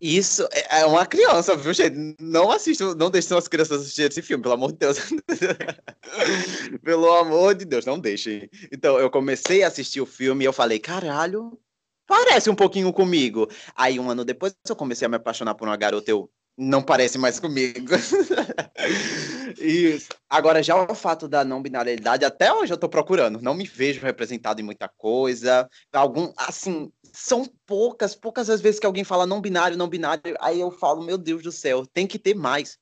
isso 0.00 0.48
é, 0.52 0.80
é 0.80 0.86
uma 0.86 1.04
criança, 1.04 1.56
viu, 1.56 1.72
gente? 1.74 2.16
Não 2.20 2.50
assistam, 2.50 2.94
não 2.94 3.10
deixem 3.10 3.36
as 3.36 3.48
crianças 3.48 3.82
assistirem 3.82 4.08
esse 4.08 4.22
filme, 4.22 4.42
pelo 4.42 4.54
amor 4.54 4.72
de 4.72 4.78
Deus. 4.78 4.98
pelo 6.82 7.12
amor 7.12 7.54
de 7.54 7.64
Deus, 7.64 7.84
não 7.84 7.98
deixem. 7.98 8.48
Então, 8.72 8.98
eu 8.98 9.10
comecei 9.10 9.62
a 9.62 9.68
assistir 9.68 10.00
o 10.00 10.06
filme 10.06 10.44
e 10.44 10.46
eu 10.46 10.52
falei, 10.52 10.78
caralho, 10.78 11.58
parece 12.06 12.48
um 12.48 12.54
pouquinho 12.54 12.92
comigo. 12.92 13.48
Aí, 13.76 14.00
um 14.00 14.10
ano 14.10 14.24
depois, 14.24 14.54
eu 14.68 14.76
comecei 14.76 15.06
a 15.06 15.08
me 15.08 15.16
apaixonar 15.16 15.54
por 15.54 15.68
uma 15.68 15.76
garota, 15.76 16.10
eu, 16.10 16.30
não 16.60 16.82
parece 16.82 17.16
mais 17.16 17.40
comigo. 17.40 17.90
e 19.58 19.98
agora, 20.28 20.62
já 20.62 20.76
o 20.76 20.94
fato 20.94 21.26
da 21.26 21.42
não 21.42 21.62
binariedade, 21.62 22.24
até 22.24 22.52
hoje 22.52 22.72
eu 22.72 22.76
tô 22.76 22.88
procurando, 22.88 23.40
não 23.40 23.54
me 23.54 23.66
vejo 23.66 24.02
representado 24.02 24.60
em 24.60 24.64
muita 24.64 24.86
coisa. 24.86 25.68
Algum, 25.92 26.32
assim, 26.36 26.92
são 27.12 27.44
poucas, 27.66 28.14
poucas 28.14 28.50
as 28.50 28.60
vezes 28.60 28.80
que 28.80 28.86
alguém 28.86 29.04
fala 29.04 29.26
não 29.26 29.40
binário, 29.40 29.76
não 29.76 29.88
binário, 29.88 30.36
aí 30.40 30.60
eu 30.60 30.70
falo, 30.70 31.02
meu 31.02 31.18
Deus 31.18 31.42
do 31.42 31.52
céu, 31.52 31.86
tem 31.86 32.06
que 32.06 32.18
ter 32.18 32.34
mais. 32.34 32.78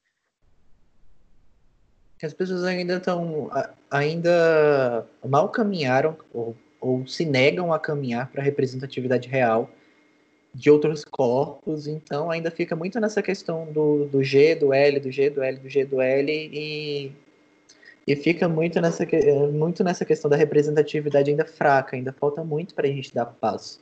As 2.22 2.34
pessoas 2.34 2.64
ainda 2.64 2.96
estão, 2.96 3.50
ainda 3.90 5.06
mal 5.24 5.48
caminharam, 5.50 6.16
ou, 6.32 6.56
ou 6.80 7.06
se 7.06 7.24
negam 7.24 7.72
a 7.72 7.78
caminhar 7.78 8.30
para 8.30 8.40
a 8.40 8.44
representatividade 8.44 9.28
real 9.28 9.70
de 10.52 10.70
outros 10.70 11.04
corpos, 11.04 11.86
então 11.86 12.30
ainda 12.30 12.50
fica 12.50 12.74
muito 12.74 12.98
nessa 12.98 13.22
questão 13.22 13.70
do, 13.70 14.06
do 14.06 14.24
G, 14.24 14.56
do 14.56 14.72
L, 14.72 14.98
do 14.98 15.10
G, 15.10 15.30
do 15.30 15.42
L, 15.42 15.58
do 15.58 15.68
G, 15.68 15.84
do 15.84 16.00
L, 16.00 16.32
e, 16.32 17.12
e 18.04 18.16
fica 18.16 18.48
muito 18.48 18.80
nessa, 18.80 19.06
muito 19.52 19.84
nessa 19.84 20.04
questão 20.04 20.28
da 20.28 20.36
representatividade 20.36 21.30
ainda 21.30 21.44
fraca, 21.44 21.94
ainda 21.94 22.12
falta 22.12 22.42
muito 22.42 22.74
para 22.74 22.88
a 22.88 22.90
gente 22.90 23.14
dar 23.14 23.26
passo. 23.26 23.78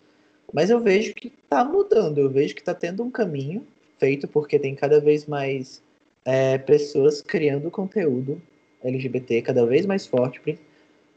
Mas 0.52 0.70
eu 0.70 0.80
vejo 0.80 1.14
que 1.14 1.28
está 1.28 1.64
mudando, 1.64 2.18
eu 2.18 2.30
vejo 2.30 2.54
que 2.54 2.60
está 2.60 2.74
tendo 2.74 3.02
um 3.02 3.10
caminho 3.10 3.66
feito 3.98 4.28
porque 4.28 4.58
tem 4.58 4.74
cada 4.74 5.00
vez 5.00 5.26
mais 5.26 5.82
é, 6.24 6.58
pessoas 6.58 7.20
criando 7.22 7.70
conteúdo 7.70 8.40
LGBT 8.82 9.42
cada 9.42 9.66
vez 9.66 9.86
mais 9.86 10.06
forte. 10.06 10.58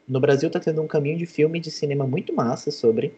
No 0.07 0.19
Brasil 0.19 0.47
está 0.47 0.59
tendo 0.59 0.81
um 0.81 0.87
caminho 0.87 1.17
de 1.17 1.25
filme 1.25 1.59
de 1.59 1.69
cinema 1.69 2.07
muito 2.07 2.33
massa 2.33 2.71
sobre 2.71 3.13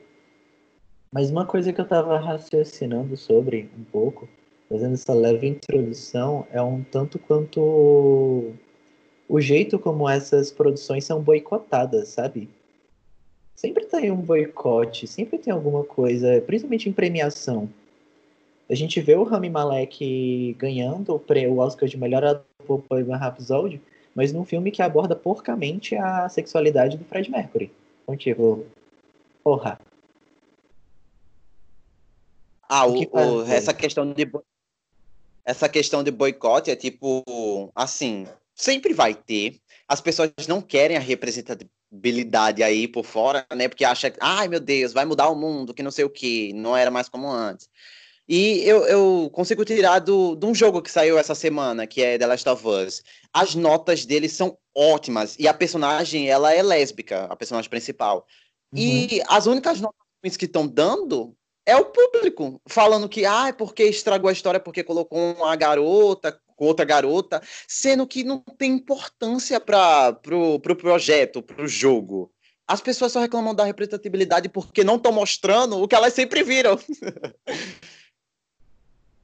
mas 1.14 1.30
uma 1.30 1.46
coisa 1.46 1.74
que 1.74 1.82
eu 1.82 1.84
estava 1.84 2.18
raciocinando 2.18 3.18
sobre 3.18 3.70
um 3.78 3.84
pouco, 3.84 4.30
fazendo 4.70 4.94
essa 4.94 5.14
leve 5.14 5.46
introdução, 5.46 6.48
é 6.52 6.62
um 6.62 6.82
tanto 6.84 7.20
quanto 7.20 8.54
o 9.28 9.42
jeito 9.42 9.78
como 9.78 10.08
essas 10.08 10.52
produções 10.52 11.04
são 11.04 11.22
boicotadas, 11.22 12.08
sabe? 12.08 12.50
Sempre 13.56 13.86
tem 13.86 14.12
um 14.12 14.18
boicote, 14.18 15.08
sempre 15.08 15.38
tem 15.38 15.54
alguma 15.54 15.84
coisa, 15.84 16.42
principalmente 16.42 16.90
em 16.90 16.94
premiação. 16.94 17.70
A 18.70 18.76
gente 18.76 19.00
vê 19.02 19.16
o 19.16 19.24
Rami 19.24 19.50
Malek 19.50 20.56
ganhando 20.58 21.14
o 21.14 21.58
Oscar 21.58 21.88
de 21.88 21.98
melhor 21.98 22.24
ator 22.24 22.46
por 22.66 22.84
Bohemian 22.90 23.18
Rhapsody, 23.18 23.82
mas 24.16 24.32
num 24.32 24.46
filme 24.46 24.72
que 24.72 24.82
aborda 24.82 25.16
porcamente 25.16 25.96
a 25.96 26.28
sexualidade 26.30 26.98
do 26.98 27.06
Fred 27.06 27.30
Mercury. 27.30 27.72
Então, 28.04 28.16
tipo, 28.16 28.66
porra, 29.44 29.78
ah, 32.74 32.86
o, 32.86 32.94
o, 32.94 33.44
essa 33.52 33.74
questão 33.74 34.14
de 34.14 34.32
essa 35.44 35.68
questão 35.68 36.02
de 36.02 36.10
boicote 36.10 36.72
é 36.72 36.76
tipo 36.76 37.22
assim, 37.76 38.26
sempre 38.56 38.94
vai 38.94 39.14
ter. 39.14 39.60
As 39.86 40.00
pessoas 40.00 40.32
não 40.48 40.62
querem 40.62 40.96
a 40.96 41.02
representatividade 41.92 42.64
aí 42.64 42.88
por 42.88 43.04
fora, 43.04 43.46
né? 43.56 43.68
Porque 43.68 43.84
acha, 43.84 44.14
ai 44.20 44.48
meu 44.48 44.60
Deus, 44.60 44.94
vai 44.94 45.06
mudar 45.06 45.30
o 45.30 45.36
mundo, 45.36 45.74
que 45.74 45.84
não 45.84 45.92
sei 45.92 46.06
o 46.06 46.10
que, 46.10 46.54
não 46.54 46.76
era 46.76 46.90
mais 46.90 47.10
como 47.10 47.30
antes. 47.30 47.70
E 48.28 48.62
eu, 48.62 48.86
eu 48.86 49.30
consigo 49.34 49.66
tirar 49.66 50.00
do, 50.00 50.36
de 50.36 50.46
um 50.46 50.56
jogo 50.56 50.82
que 50.82 50.90
saiu 50.90 51.18
essa 51.18 51.36
semana, 51.36 51.86
que 51.86 52.02
é 52.02 52.18
The 52.18 52.28
Last 52.28 52.48
of 52.48 52.66
Us. 52.66 53.04
As 53.34 53.56
notas 53.56 54.06
dele 54.06 54.30
são 54.30 54.58
ótimas. 54.76 55.36
E 55.38 55.50
a 55.50 55.54
personagem, 55.54 56.30
ela 56.30 56.54
é 56.54 56.64
lésbica, 56.64 57.26
a 57.26 57.36
personagem 57.36 57.70
principal. 57.70 58.26
Uhum. 58.74 58.80
E 58.80 59.22
as 59.28 59.48
únicas 59.48 59.82
notas 59.82 60.38
que 60.38 60.46
estão 60.46 60.66
dando 60.66 61.36
é 61.66 61.76
o 61.76 61.86
público 61.86 62.62
falando 62.68 63.10
que 63.10 63.26
ah, 63.26 63.50
é 63.50 63.54
porque 63.54 63.84
estragou 63.84 64.30
a 64.30 64.34
história 64.34 64.60
porque 64.60 64.84
colocou 64.84 65.34
uma 65.34 65.56
garota 65.58 66.40
com 66.62 66.68
outra 66.68 66.86
garota, 66.86 67.42
sendo 67.68 68.06
que 68.06 68.24
não 68.24 68.38
tem 68.38 68.74
importância 68.74 69.60
para 69.60 70.14
pro, 70.14 70.60
pro 70.60 70.76
projeto, 70.76 71.42
pro 71.42 71.68
jogo. 71.68 72.32
As 72.68 72.80
pessoas 72.80 73.12
só 73.12 73.20
reclamam 73.20 73.56
da 73.56 73.64
representatividade 73.64 74.48
porque 74.48 74.84
não 74.84 74.98
estão 74.98 75.12
mostrando 75.12 75.82
o 75.82 75.88
que 75.88 75.96
elas 75.96 76.14
sempre 76.14 76.44
viram. 76.44 76.78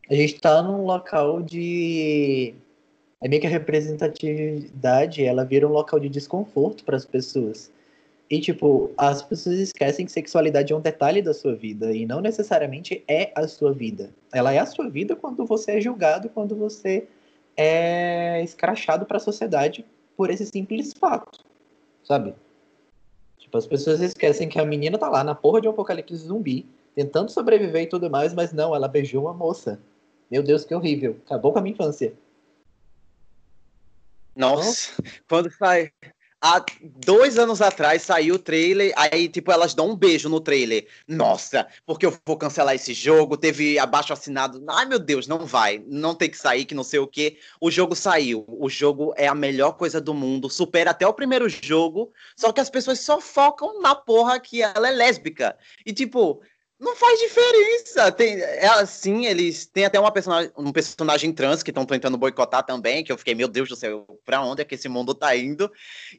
a 0.10 0.16
gente 0.16 0.34
está 0.34 0.64
num 0.64 0.84
local 0.84 1.44
de 1.44 2.56
é 3.22 3.28
meio 3.28 3.40
que 3.40 3.46
a 3.46 3.52
representatividade, 3.52 5.24
ela 5.24 5.46
vira 5.46 5.68
um 5.68 5.72
local 5.72 6.00
de 6.00 6.10
desconforto 6.10 6.84
para 6.84 6.98
as 6.98 7.06
pessoas. 7.06 7.70
E, 8.32 8.42
tipo, 8.42 8.90
as 8.98 9.22
pessoas 9.22 9.60
esquecem 9.60 10.08
que 10.08 10.12
sexualidade 10.12 10.74
é 10.74 10.76
um 10.76 10.82
detalhe 10.82 11.22
da 11.22 11.36
sua 11.36 11.56
vida 11.56 11.96
e 11.96 12.04
não 12.04 12.20
necessariamente 12.20 13.04
é 13.08 13.32
a 13.36 13.48
sua 13.48 13.72
vida. 13.74 14.10
Ela 14.34 14.54
é 14.54 14.58
a 14.58 14.66
sua 14.66 14.90
vida 14.90 15.16
quando 15.16 15.46
você 15.46 15.74
é 15.74 15.82
julgado, 15.82 16.30
quando 16.30 16.56
você 16.56 17.08
é 17.58 18.42
escrachado 18.44 19.06
para 19.06 19.18
a 19.18 19.20
sociedade 19.20 19.84
por 20.16 20.30
esse 20.30 20.46
simples 20.46 20.94
fato, 20.94 21.40
sabe? 22.04 22.36
Tipo, 23.38 23.58
as 23.58 23.68
pessoas 23.68 24.00
esquecem 24.00 24.48
que 24.48 24.60
a 24.60 24.66
menina 24.66 24.98
tá 24.98 25.10
lá 25.10 25.24
na 25.24 25.34
porra 25.34 25.60
de 25.60 25.68
um 25.68 25.72
apocalipse 25.72 26.16
zumbi, 26.16 26.68
tentando 26.96 27.32
sobreviver 27.32 27.84
e 27.84 27.88
tudo 27.88 28.10
mais, 28.10 28.34
mas 28.34 28.54
não, 28.54 28.76
ela 28.76 28.88
beijou 28.88 29.24
uma 29.24 29.34
moça. 29.34 29.80
Meu 30.30 30.44
Deus, 30.44 30.66
que 30.66 30.76
horrível. 30.76 31.18
Acabou 31.26 31.54
com 31.54 31.60
a 31.60 31.62
minha 31.62 31.74
infância. 31.74 32.14
Nossa, 34.36 34.92
quando 35.28 35.50
sai, 35.52 35.92
há 36.42 36.64
dois 36.82 37.38
anos 37.38 37.62
atrás 37.62 38.02
saiu 38.02 38.36
o 38.36 38.40
trailer, 38.40 38.94
aí, 38.96 39.28
tipo, 39.28 39.52
elas 39.52 39.74
dão 39.74 39.90
um 39.90 39.96
beijo 39.96 40.30
no 40.30 40.40
trailer. 40.40 40.88
Nossa, 41.08 41.68
porque 41.86 42.06
eu 42.06 42.18
vou 42.26 42.38
cancelar 42.38 42.76
esse 42.76 42.94
jogo, 42.94 43.38
teve 43.38 43.80
abaixo 43.80 44.14
assinado. 44.14 44.64
Ai, 44.68 44.86
meu 44.86 45.00
Deus, 45.00 45.28
não 45.28 45.46
vai, 45.46 45.84
não 45.88 46.16
tem 46.16 46.30
que 46.30 46.38
sair, 46.38 46.66
que 46.66 46.76
não 46.76 46.84
sei 46.84 47.00
o 47.00 47.08
quê. 47.08 47.38
O 47.60 47.72
jogo 47.72 47.96
saiu. 47.96 48.46
O 48.48 48.70
jogo 48.70 49.14
é 49.18 49.28
a 49.28 49.36
melhor 49.36 49.74
coisa 49.74 50.00
do 50.00 50.14
mundo, 50.14 50.50
supera 50.50 50.92
até 50.92 51.08
o 51.08 51.14
primeiro 51.14 51.50
jogo, 51.50 52.12
só 52.36 52.52
que 52.52 52.62
as 52.62 52.70
pessoas 52.70 53.00
só 53.00 53.20
focam 53.20 53.82
na 53.82 53.96
porra 53.96 54.40
que 54.40 54.62
ela 54.62 54.88
é 54.88 54.92
lésbica. 54.92 55.58
E, 55.86 55.94
tipo, 55.94 56.42
não 56.80 56.96
faz 56.96 57.20
diferença. 57.20 58.12
Tem, 58.12 58.40
é 58.40 58.68
assim, 58.68 59.26
eles 59.26 59.66
têm 59.66 59.86
até 59.86 60.00
uma 60.00 60.12
personagem, 60.12 60.52
um 60.58 60.72
personagem 60.72 61.34
trans 61.34 61.64
que 61.64 61.72
estão 61.72 61.86
tentando 61.86 62.18
boicotar 62.18 62.64
também, 62.64 63.04
que 63.04 63.12
eu 63.12 63.18
fiquei, 63.18 63.34
meu 63.34 63.48
Deus 63.48 63.68
do 63.68 63.76
céu, 63.76 64.06
pra 64.24 64.44
onde 64.44 64.62
é 64.62 64.66
que 64.66 64.76
esse 64.76 64.88
mundo 64.88 65.16
tá 65.16 65.36
indo? 65.36 65.72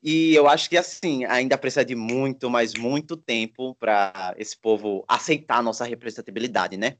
E 0.02 0.34
eu 0.34 0.48
acho 0.48 0.68
que, 0.68 0.76
assim, 0.76 1.24
ainda 1.24 1.56
precisa 1.56 1.84
de 1.84 1.94
muito, 1.94 2.50
mas 2.50 2.74
muito 2.74 3.16
tempo 3.16 3.74
para 3.76 4.34
esse 4.36 4.56
povo 4.56 5.04
aceitar 5.06 5.58
a 5.58 5.62
nossa 5.62 5.84
representatividade, 5.84 6.76
né? 6.76 6.96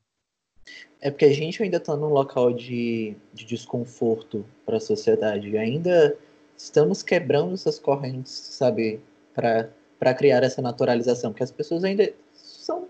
É 1.01 1.11
porque 1.11 1.25
a 1.25 1.33
gente 1.33 1.63
ainda 1.63 1.81
tá 1.81 1.97
num 1.97 2.09
local 2.09 2.53
de, 2.53 3.17
de 3.33 3.45
desconforto 3.45 4.45
para 4.67 4.77
a 4.77 4.81
sociedade. 4.81 5.57
Ainda 5.57 6.17
estamos 6.57 7.03
quebrando 7.03 7.55
essas 7.55 7.79
correntes, 7.79 8.33
sabe, 8.33 9.01
para 9.33 10.15
criar 10.15 10.43
essa 10.43 10.61
naturalização, 10.61 11.31
porque 11.31 11.45
as 11.45 11.53
pessoas 11.53 11.85
ainda 11.85 12.13
são 12.35 12.89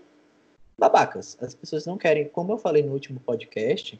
babacas. 0.79 1.37
As 1.41 1.53
pessoas 1.53 1.85
não 1.85 1.97
querem, 1.97 2.27
como 2.29 2.53
eu 2.53 2.57
falei 2.57 2.81
no 2.81 2.93
último 2.93 3.19
podcast, 3.19 3.99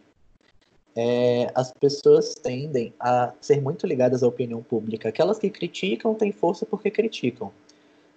é, 0.95 1.51
as 1.53 1.71
pessoas 1.71 2.33
tendem 2.33 2.93
a 2.99 3.33
ser 3.39 3.61
muito 3.61 3.85
ligadas 3.85 4.23
à 4.23 4.27
opinião 4.27 4.63
pública. 4.63 5.09
Aquelas 5.09 5.37
que 5.37 5.49
criticam 5.49 6.15
têm 6.15 6.31
força 6.31 6.65
porque 6.65 6.89
criticam. 6.89 7.51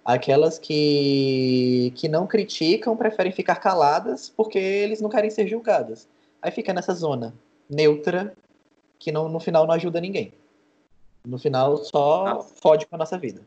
Aquelas 0.03 0.57
que, 0.57 1.93
que 1.95 2.09
não 2.09 2.25
criticam 2.25 2.97
preferem 2.97 3.31
ficar 3.31 3.55
caladas 3.57 4.29
porque 4.29 4.57
eles 4.57 4.99
não 4.99 5.09
querem 5.09 5.29
ser 5.29 5.47
julgadas. 5.47 6.07
Aí 6.41 6.51
fica 6.51 6.73
nessa 6.73 6.93
zona 6.93 7.33
neutra 7.69 8.33
que 8.99 9.11
não, 9.11 9.29
no 9.29 9.39
final 9.39 9.65
não 9.65 9.73
ajuda 9.75 10.01
ninguém. 10.01 10.33
No 11.25 11.37
final 11.37 11.77
só 11.77 12.25
ah. 12.27 12.39
fode 12.41 12.85
com 12.85 12.95
a 12.95 12.97
nossa 12.97 13.17
vida 13.17 13.41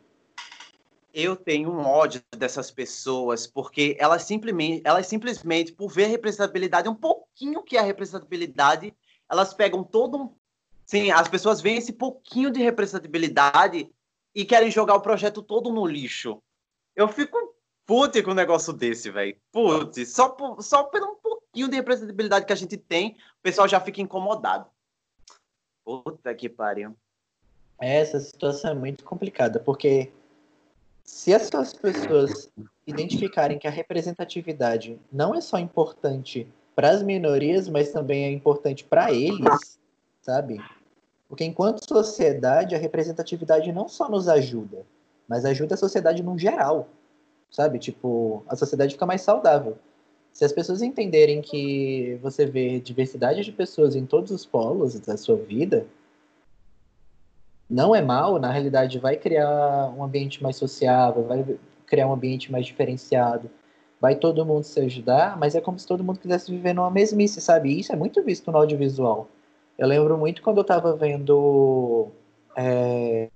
eu 1.16 1.34
tenho 1.34 1.72
um 1.72 1.80
ódio 1.80 2.22
dessas 2.36 2.70
pessoas, 2.70 3.46
porque 3.46 3.96
elas 3.98 4.24
simplesmente, 4.24 4.82
elas 4.84 5.06
simplesmente, 5.06 5.72
por 5.72 5.90
ver 5.90 6.04
a 6.04 6.08
representatividade, 6.08 6.90
um 6.90 6.94
pouquinho 6.94 7.62
que 7.62 7.74
é 7.74 7.80
a 7.80 7.82
representatividade, 7.82 8.94
elas 9.26 9.54
pegam 9.54 9.82
todo 9.82 10.18
um. 10.18 10.34
Sim, 10.84 11.10
as 11.10 11.26
pessoas 11.26 11.62
veem 11.62 11.78
esse 11.78 11.94
pouquinho 11.94 12.50
de 12.50 12.62
representatividade 12.62 13.90
e 14.34 14.44
querem 14.44 14.70
jogar 14.70 14.94
o 14.94 15.00
projeto 15.00 15.40
todo 15.40 15.72
no 15.72 15.86
lixo. 15.86 16.42
Eu 16.94 17.08
fico 17.08 17.56
puto 17.86 18.22
com 18.22 18.32
um 18.32 18.34
negócio 18.34 18.74
desse, 18.74 19.10
velho. 19.10 19.34
Putz, 19.50 20.10
só, 20.10 20.28
por, 20.28 20.62
só 20.62 20.82
por 20.82 21.02
um 21.02 21.14
pouquinho 21.14 21.68
de 21.68 21.76
representatividade 21.76 22.44
que 22.44 22.52
a 22.52 22.56
gente 22.56 22.76
tem, 22.76 23.12
o 23.38 23.42
pessoal 23.42 23.66
já 23.66 23.80
fica 23.80 24.02
incomodado. 24.02 24.66
Puta 25.82 26.34
que 26.34 26.50
pariu. 26.50 26.94
Essa 27.78 28.20
situação 28.20 28.72
é 28.72 28.74
muito 28.74 29.02
complicada, 29.02 29.58
porque 29.58 30.12
se 31.06 31.32
essas 31.32 31.72
pessoas 31.72 32.50
identificarem 32.84 33.58
que 33.58 33.68
a 33.68 33.70
representatividade 33.70 35.00
não 35.10 35.34
é 35.34 35.40
só 35.40 35.56
importante 35.56 36.46
para 36.74 36.90
as 36.90 37.02
minorias, 37.02 37.68
mas 37.68 37.92
também 37.92 38.24
é 38.24 38.30
importante 38.30 38.84
para 38.84 39.12
eles, 39.12 39.78
sabe? 40.20 40.60
Porque 41.28 41.44
enquanto 41.44 41.88
sociedade, 41.88 42.74
a 42.74 42.78
representatividade 42.78 43.72
não 43.72 43.88
só 43.88 44.08
nos 44.10 44.28
ajuda, 44.28 44.84
mas 45.28 45.44
ajuda 45.44 45.74
a 45.74 45.78
sociedade 45.78 46.22
no 46.22 46.36
geral, 46.36 46.88
sabe? 47.50 47.78
Tipo, 47.78 48.44
a 48.48 48.56
sociedade 48.56 48.94
fica 48.94 49.06
mais 49.06 49.22
saudável. 49.22 49.78
Se 50.32 50.44
as 50.44 50.52
pessoas 50.52 50.82
entenderem 50.82 51.40
que 51.40 52.18
você 52.20 52.44
vê 52.44 52.78
diversidade 52.80 53.42
de 53.42 53.52
pessoas 53.52 53.96
em 53.96 54.04
todos 54.04 54.30
os 54.32 54.44
polos 54.44 54.98
da 55.00 55.16
sua 55.16 55.36
vida, 55.36 55.86
não 57.68 57.94
é 57.94 58.00
mal, 58.00 58.38
na 58.38 58.50
realidade 58.50 58.98
vai 58.98 59.16
criar 59.16 59.92
um 59.96 60.02
ambiente 60.02 60.42
mais 60.42 60.56
sociável, 60.56 61.24
vai 61.24 61.58
criar 61.86 62.06
um 62.06 62.12
ambiente 62.12 62.50
mais 62.50 62.66
diferenciado, 62.66 63.50
vai 64.00 64.14
todo 64.14 64.44
mundo 64.44 64.64
se 64.64 64.80
ajudar, 64.80 65.36
mas 65.36 65.54
é 65.54 65.60
como 65.60 65.78
se 65.78 65.86
todo 65.86 66.04
mundo 66.04 66.20
quisesse 66.20 66.50
viver 66.50 66.72
numa 66.72 66.90
mesmice, 66.90 67.40
sabe? 67.40 67.70
E 67.70 67.80
isso 67.80 67.92
é 67.92 67.96
muito 67.96 68.22
visto 68.22 68.50
no 68.50 68.58
audiovisual. 68.58 69.28
Eu 69.76 69.88
lembro 69.88 70.16
muito 70.16 70.42
quando 70.42 70.58
eu 70.58 70.64
tava 70.64 70.96
vendo 70.96 72.08
é, 72.56 73.28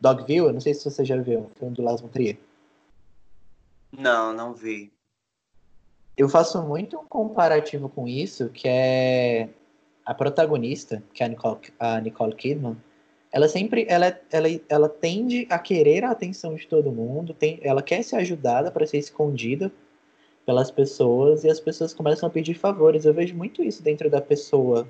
Dogville, 0.00 0.52
não 0.52 0.60
sei 0.60 0.74
se 0.74 0.88
você 0.88 1.04
já 1.04 1.16
viu, 1.16 1.40
o 1.40 1.58
filme 1.58 1.74
do 1.74 1.82
Lars 1.82 2.00
von 2.00 2.08
Trier. 2.08 2.38
Não, 3.92 4.32
não 4.32 4.52
vi. 4.52 4.92
Eu 6.16 6.28
faço 6.28 6.62
muito 6.62 6.98
um 6.98 7.04
comparativo 7.04 7.88
com 7.88 8.08
isso, 8.08 8.48
que 8.48 8.66
é 8.68 9.48
a 10.04 10.14
protagonista, 10.14 11.02
que 11.12 11.22
é 11.22 11.26
a 11.26 11.28
Nicole, 11.28 11.58
a 11.78 12.00
Nicole 12.00 12.34
Kidman, 12.34 12.76
ela 13.36 13.48
sempre 13.48 13.84
ela, 13.86 14.18
ela, 14.32 14.48
ela 14.66 14.88
tende 14.88 15.46
a 15.50 15.58
querer 15.58 16.02
a 16.04 16.10
atenção 16.10 16.54
de 16.54 16.66
todo 16.66 16.90
mundo, 16.90 17.34
tem, 17.34 17.60
ela 17.62 17.82
quer 17.82 18.02
ser 18.02 18.16
ajudada 18.16 18.70
para 18.70 18.86
ser 18.86 18.96
escondida 18.96 19.70
pelas 20.46 20.70
pessoas 20.70 21.44
e 21.44 21.50
as 21.50 21.60
pessoas 21.60 21.92
começam 21.92 22.26
a 22.26 22.32
pedir 22.32 22.54
favores. 22.54 23.04
Eu 23.04 23.12
vejo 23.12 23.36
muito 23.36 23.62
isso 23.62 23.82
dentro 23.82 24.08
da 24.08 24.22
pessoa 24.22 24.88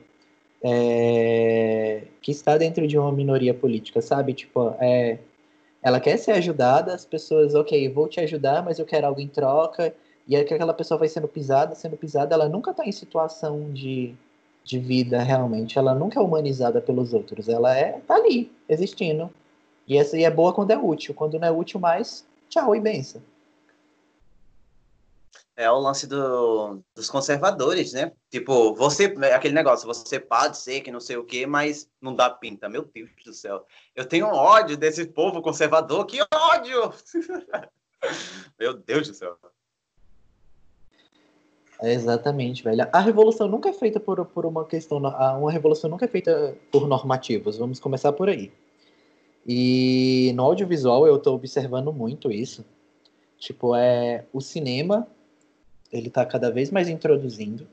é, 0.63 2.05
que 2.23 2.31
está 2.31 2.57
dentro 2.57 2.87
de 2.87 2.97
uma 2.97 3.11
minoria 3.11 3.53
política, 3.53 4.01
sabe? 4.01 4.33
Tipo, 4.33 4.77
é, 4.79 5.19
ela 5.83 5.99
quer 5.99 6.17
ser 6.17 6.31
ajudada, 6.31 6.95
as 6.95 7.05
pessoas, 7.05 7.53
ok, 7.53 7.89
vou 7.89 8.07
te 8.07 8.21
ajudar, 8.21 8.63
mas 8.63 8.79
eu 8.79 8.87
quero 8.87 9.09
algo 9.09 9.21
em 9.21 9.27
troca. 9.27 9.93
E 10.29 10.41
que 10.45 10.55
aquela 10.55 10.73
pessoa 10.73 10.99
vai 10.99 11.09
sendo 11.09 11.27
pisada, 11.27 11.75
sendo 11.75 11.97
pisada, 11.97 12.33
ela 12.33 12.49
nunca 12.49 12.71
está 12.71 12.85
em 12.87 12.93
situação 12.93 13.73
de, 13.73 14.15
de 14.67 14.79
vida 14.79 15.23
realmente. 15.23 15.79
Ela 15.79 15.95
nunca 15.95 16.21
é 16.21 16.23
humanizada 16.23 16.81
pelos 16.81 17.15
outros. 17.15 17.49
Ela 17.49 17.75
é 17.75 18.01
tá 18.07 18.17
ali, 18.17 18.53
existindo. 18.69 19.31
E 19.87 19.97
essa 19.97 20.17
aí 20.17 20.25
é 20.25 20.31
boa 20.31 20.53
quando 20.53 20.73
é 20.73 20.77
útil. 20.77 21.15
Quando 21.15 21.39
não 21.39 21.49
é 21.49 21.51
útil 21.51 21.81
mais, 21.81 22.27
tchau 22.51 22.75
e 22.75 22.81
benção 22.81 23.23
é 25.57 25.71
o 25.71 25.79
lance 25.79 26.07
do, 26.07 26.83
dos 26.95 27.09
conservadores, 27.09 27.95
né? 27.95 28.13
Tipo, 28.31 28.75
você, 28.75 29.07
aquele 29.35 29.55
negócio, 29.55 29.87
você 29.87 30.21
pode 30.21 30.59
ser 30.59 30.83
que 30.83 30.93
não 30.93 31.01
sei 31.01 31.17
o 31.17 31.25
quê, 31.25 31.47
mas 31.47 31.89
não 31.99 32.15
dá 32.15 32.29
pinta. 32.29 32.69
Meu 32.69 32.85
Deus 32.85 33.11
do 33.25 33.33
céu. 33.33 33.67
Eu 33.95 34.07
tenho 34.07 34.27
ódio 34.27 34.77
desse 34.77 35.07
povo 35.07 35.41
conservador. 35.41 36.05
Que 36.05 36.19
ódio! 36.33 36.93
Meu 38.61 38.75
Deus 38.75 39.09
do 39.09 39.15
céu. 39.15 39.39
É 41.83 41.93
exatamente, 41.93 42.63
velho. 42.63 42.89
A 42.93 43.01
revolução 43.01 43.49
nunca 43.49 43.69
é 43.69 43.73
feita 43.73 44.01
por, 44.01 44.25
por 44.27 44.47
uma 44.47 44.65
questão. 44.65 44.99
Uma 44.99 45.53
revolução 45.53 45.91
nunca 45.91 46.05
é 46.07 46.09
feita 46.09 46.57
por 46.73 46.89
normativos. 46.89 47.59
Vamos 47.59 47.79
começar 47.79 48.13
por 48.13 48.29
aí. 48.29 48.51
E 49.47 50.33
no 50.35 50.43
audiovisual 50.43 51.07
eu 51.07 51.17
estou 51.17 51.35
observando 51.35 51.93
muito 51.93 52.31
isso. 52.33 52.65
Tipo, 53.39 53.75
é 53.77 54.25
o 54.33 54.41
cinema 54.41 55.07
ele 55.93 56.09
está 56.09 56.25
cada 56.25 56.51
vez 56.51 56.71
mais 56.71 56.89
introduzindo, 56.89 57.67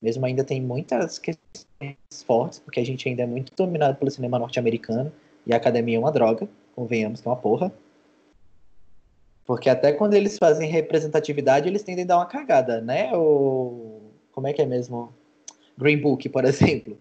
mesmo 0.00 0.24
ainda 0.26 0.44
tem 0.44 0.60
muitas 0.60 1.18
questões 1.18 1.96
fortes, 2.26 2.58
porque 2.58 2.80
a 2.80 2.84
gente 2.84 3.08
ainda 3.08 3.22
é 3.22 3.26
muito 3.26 3.52
dominado 3.56 3.96
pelo 3.96 4.10
cinema 4.10 4.38
norte-americano, 4.38 5.12
e 5.46 5.52
a 5.52 5.56
academia 5.56 5.96
é 5.96 5.98
uma 5.98 6.12
droga, 6.12 6.48
convenhamos 6.74 7.20
que 7.20 7.28
é 7.28 7.30
uma 7.30 7.36
porra. 7.36 7.72
Porque 9.46 9.68
até 9.68 9.92
quando 9.92 10.14
eles 10.14 10.38
fazem 10.38 10.70
representatividade, 10.70 11.68
eles 11.68 11.82
tendem 11.82 12.04
a 12.04 12.08
dar 12.08 12.16
uma 12.16 12.26
cagada, 12.26 12.80
né? 12.80 13.10
O... 13.14 14.10
Como 14.32 14.46
é 14.46 14.52
que 14.52 14.62
é 14.62 14.66
mesmo? 14.66 15.14
Green 15.76 16.00
Book, 16.00 16.28
por 16.28 16.44
exemplo. 16.46 16.98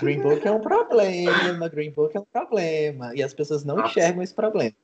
Green 0.00 0.20
Book 0.20 0.46
é 0.46 0.52
um 0.52 0.60
problema, 0.60 1.68
Green 1.68 1.90
Book 1.90 2.16
é 2.16 2.20
um 2.20 2.26
problema. 2.32 3.14
E 3.14 3.22
as 3.22 3.34
pessoas 3.34 3.64
não 3.64 3.84
enxergam 3.84 4.22
esse 4.22 4.34
problema 4.34 4.74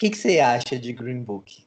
que, 0.00 0.08
que 0.08 0.16
você 0.16 0.40
acha 0.40 0.78
de 0.78 0.94
Green 0.94 1.22
Book? 1.22 1.66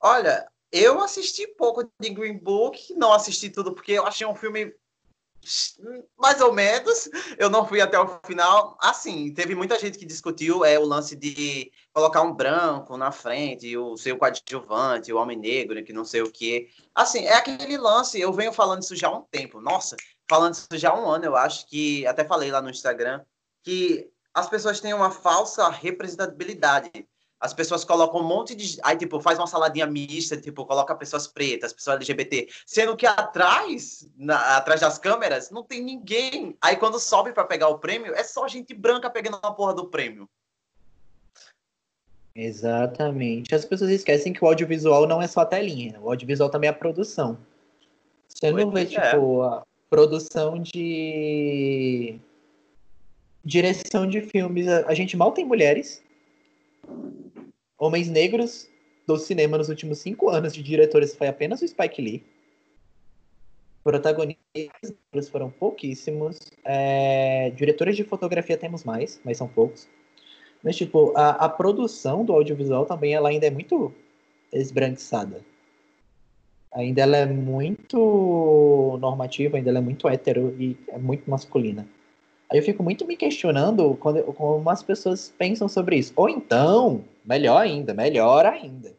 Olha, 0.00 0.50
eu 0.72 0.98
assisti 1.02 1.46
pouco 1.46 1.84
de 2.00 2.08
Green 2.08 2.38
Book, 2.38 2.94
não 2.94 3.12
assisti 3.12 3.50
tudo 3.50 3.74
porque 3.74 3.92
eu 3.92 4.06
achei 4.06 4.26
um 4.26 4.34
filme 4.34 4.74
mais 6.18 6.40
ou 6.40 6.52
menos. 6.52 7.08
Eu 7.38 7.48
não 7.48 7.66
fui 7.66 7.80
até 7.80 7.98
o 7.98 8.20
final. 8.24 8.76
Assim, 8.80 9.32
teve 9.32 9.54
muita 9.54 9.78
gente 9.78 9.98
que 9.98 10.04
discutiu 10.04 10.64
é 10.64 10.78
o 10.78 10.84
lance 10.84 11.16
de 11.16 11.70
colocar 11.92 12.22
um 12.22 12.34
branco 12.34 12.96
na 12.96 13.10
frente, 13.10 13.76
o 13.76 13.96
seu 13.96 14.16
coadjuvante, 14.16 15.12
o 15.12 15.18
homem 15.18 15.38
negro, 15.38 15.82
que 15.84 15.92
não 15.92 16.04
sei 16.04 16.22
o 16.22 16.30
que. 16.30 16.68
Assim, 16.94 17.24
é 17.24 17.34
aquele 17.34 17.76
lance. 17.76 18.20
Eu 18.20 18.32
venho 18.32 18.52
falando 18.52 18.82
isso 18.82 18.96
já 18.96 19.08
há 19.08 19.16
um 19.16 19.22
tempo. 19.22 19.60
Nossa, 19.60 19.96
falando 20.28 20.54
isso 20.54 20.66
já 20.72 20.90
há 20.90 21.00
um 21.00 21.08
ano, 21.08 21.24
eu 21.24 21.36
acho 21.36 21.66
que 21.66 22.06
até 22.06 22.24
falei 22.24 22.50
lá 22.50 22.60
no 22.60 22.70
Instagram 22.70 23.22
que 23.62 24.10
as 24.34 24.48
pessoas 24.48 24.80
têm 24.80 24.94
uma 24.94 25.10
falsa 25.10 25.68
representatividade. 25.68 26.90
As 27.40 27.54
pessoas 27.54 27.84
colocam 27.84 28.20
um 28.20 28.26
monte 28.26 28.54
de. 28.54 28.78
Aí, 28.82 28.96
tipo, 28.96 29.20
faz 29.20 29.38
uma 29.38 29.46
saladinha 29.46 29.86
mista, 29.86 30.36
tipo, 30.36 30.66
coloca 30.66 30.94
pessoas 30.94 31.26
pretas, 31.26 31.72
pessoas 31.72 31.96
LGBT. 31.96 32.48
Sendo 32.66 32.96
que 32.96 33.06
atrás, 33.06 34.08
na, 34.16 34.56
atrás 34.56 34.80
das 34.80 34.98
câmeras, 34.98 35.50
não 35.50 35.62
tem 35.62 35.82
ninguém. 35.82 36.56
Aí, 36.60 36.76
quando 36.76 36.98
sobe 36.98 37.32
para 37.32 37.44
pegar 37.44 37.68
o 37.68 37.78
prêmio, 37.78 38.14
é 38.14 38.24
só 38.24 38.48
gente 38.48 38.74
branca 38.74 39.08
pegando 39.08 39.38
a 39.42 39.52
porra 39.52 39.74
do 39.74 39.86
prêmio. 39.88 40.28
Exatamente. 42.34 43.54
As 43.54 43.64
pessoas 43.64 43.90
esquecem 43.90 44.32
que 44.32 44.44
o 44.44 44.46
audiovisual 44.48 45.06
não 45.06 45.20
é 45.20 45.26
só 45.26 45.40
a 45.40 45.46
telinha. 45.46 46.00
O 46.00 46.10
audiovisual 46.10 46.50
também 46.50 46.68
é 46.68 46.70
a 46.70 46.76
produção. 46.76 47.38
Você 48.28 48.50
não 48.50 48.70
vê, 48.70 48.82
é. 48.82 48.84
tipo, 48.84 49.42
a 49.42 49.64
produção 49.90 50.60
de 50.60 52.20
Direção 53.48 54.06
de 54.06 54.20
filmes, 54.20 54.68
a, 54.68 54.92
gente 54.92 55.16
mal 55.16 55.32
tem 55.32 55.42
mulheres. 55.42 56.02
Homens 57.78 58.08
negros 58.08 58.68
do 59.06 59.16
cinema 59.16 59.56
nos 59.56 59.68
últimos 59.68 59.98
cinco 60.00 60.28
anos 60.28 60.52
de 60.52 60.62
diretores 60.62 61.14
foi 61.14 61.28
apenas 61.28 61.62
o 61.62 61.68
Spike 61.68 62.02
Lee. 62.02 62.22
Protagonistas 63.84 65.28
foram 65.30 65.48
pouquíssimos. 65.48 66.38
É, 66.64 67.50
diretores 67.50 67.96
de 67.96 68.04
fotografia 68.04 68.56
temos 68.58 68.84
mais, 68.84 69.20
mas 69.24 69.38
são 69.38 69.48
poucos. 69.48 69.88
Mas, 70.62 70.76
tipo, 70.76 71.12
a, 71.16 71.30
a 71.30 71.48
produção 71.48 72.24
do 72.24 72.32
audiovisual 72.32 72.84
também 72.84 73.14
ela 73.14 73.28
ainda 73.28 73.46
é 73.46 73.50
muito 73.50 73.94
esbranquiçada. 74.52 75.40
Ainda 76.72 77.02
ela 77.02 77.16
é 77.16 77.26
muito 77.26 78.98
normativa, 79.00 79.56
ainda 79.56 79.70
ela 79.70 79.78
é 79.78 79.82
muito 79.82 80.08
hétero 80.08 80.54
e 80.58 80.76
é 80.88 80.98
muito 80.98 81.30
masculina. 81.30 81.88
Aí 82.50 82.58
eu 82.58 82.62
fico 82.62 82.82
muito 82.82 83.06
me 83.06 83.16
questionando 83.16 83.94
quando, 84.00 84.22
como 84.32 84.68
as 84.68 84.82
pessoas 84.82 85.32
pensam 85.38 85.68
sobre 85.68 85.96
isso. 85.96 86.12
Ou 86.16 86.28
então, 86.28 87.04
melhor 87.28 87.58
ainda, 87.58 87.92
melhor 87.92 88.46
ainda, 88.46 88.96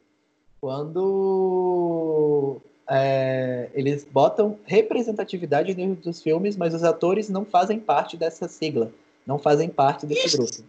quando 0.61 2.61
é, 2.87 3.69
eles 3.73 4.05
botam 4.05 4.59
representatividade 4.65 5.73
dentro 5.73 6.03
dos 6.03 6.21
filmes, 6.21 6.55
mas 6.55 6.75
os 6.75 6.83
atores 6.83 7.27
não 7.27 7.43
fazem 7.43 7.79
parte 7.79 8.15
dessa 8.15 8.47
sigla, 8.47 8.91
não 9.25 9.39
fazem 9.39 9.67
parte 9.67 10.05
desse 10.05 10.27
Isso. 10.27 10.37
grupo. 10.37 10.63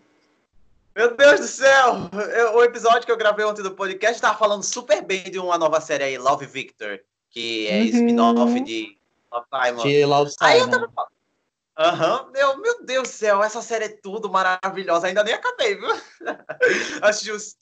Meu 0.96 1.14
Deus 1.14 1.40
do 1.40 1.46
céu! 1.46 2.08
Eu, 2.34 2.56
o 2.56 2.64
episódio 2.64 3.04
que 3.04 3.12
eu 3.12 3.16
gravei 3.16 3.44
ontem 3.44 3.62
do 3.62 3.72
podcast 3.72 4.16
estava 4.16 4.38
falando 4.38 4.62
super 4.62 5.02
bem 5.02 5.24
de 5.24 5.38
uma 5.38 5.58
nova 5.58 5.82
série 5.82 6.04
aí, 6.04 6.18
Love 6.18 6.46
Victor, 6.46 6.98
que 7.30 7.68
é 7.68 7.80
uhum. 7.80 7.84
spin-off 7.84 8.60
de 8.60 8.96
Love 9.30 9.46
Simon. 9.52 9.82
De 9.82 10.04
Love 10.04 10.30
Simon. 10.30 10.50
Aí 10.50 10.58
eu 10.58 10.68
tava 10.68 10.88
Aham, 11.80 12.24
uhum. 12.24 12.30
meu, 12.32 12.58
meu 12.58 12.84
Deus 12.84 13.08
do 13.08 13.12
céu, 13.12 13.42
essa 13.42 13.62
série 13.62 13.86
é 13.86 13.88
tudo 14.02 14.30
maravilhosa. 14.30 15.06
Ainda 15.06 15.24
nem 15.24 15.32
acabei, 15.32 15.76
viu? 15.76 15.88
Assisti 17.00 17.32
os 17.32 17.56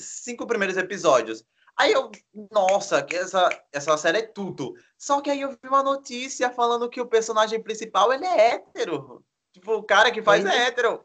cinco 0.00 0.48
primeiros 0.48 0.76
episódios. 0.76 1.44
Aí 1.76 1.92
eu, 1.92 2.10
nossa, 2.50 3.06
essa, 3.08 3.48
essa 3.72 3.96
série 3.98 4.18
é 4.18 4.22
tudo. 4.22 4.74
Só 4.98 5.20
que 5.20 5.30
aí 5.30 5.42
eu 5.42 5.50
vi 5.50 5.68
uma 5.68 5.80
notícia 5.80 6.50
falando 6.50 6.90
que 6.90 7.00
o 7.00 7.06
personagem 7.06 7.62
principal, 7.62 8.12
ele 8.12 8.26
é 8.26 8.54
hétero. 8.54 9.24
Tipo, 9.52 9.74
o 9.74 9.82
cara 9.84 10.10
que 10.10 10.22
faz 10.22 10.44
Oi? 10.44 10.50
é 10.50 10.66
hétero. 10.66 11.04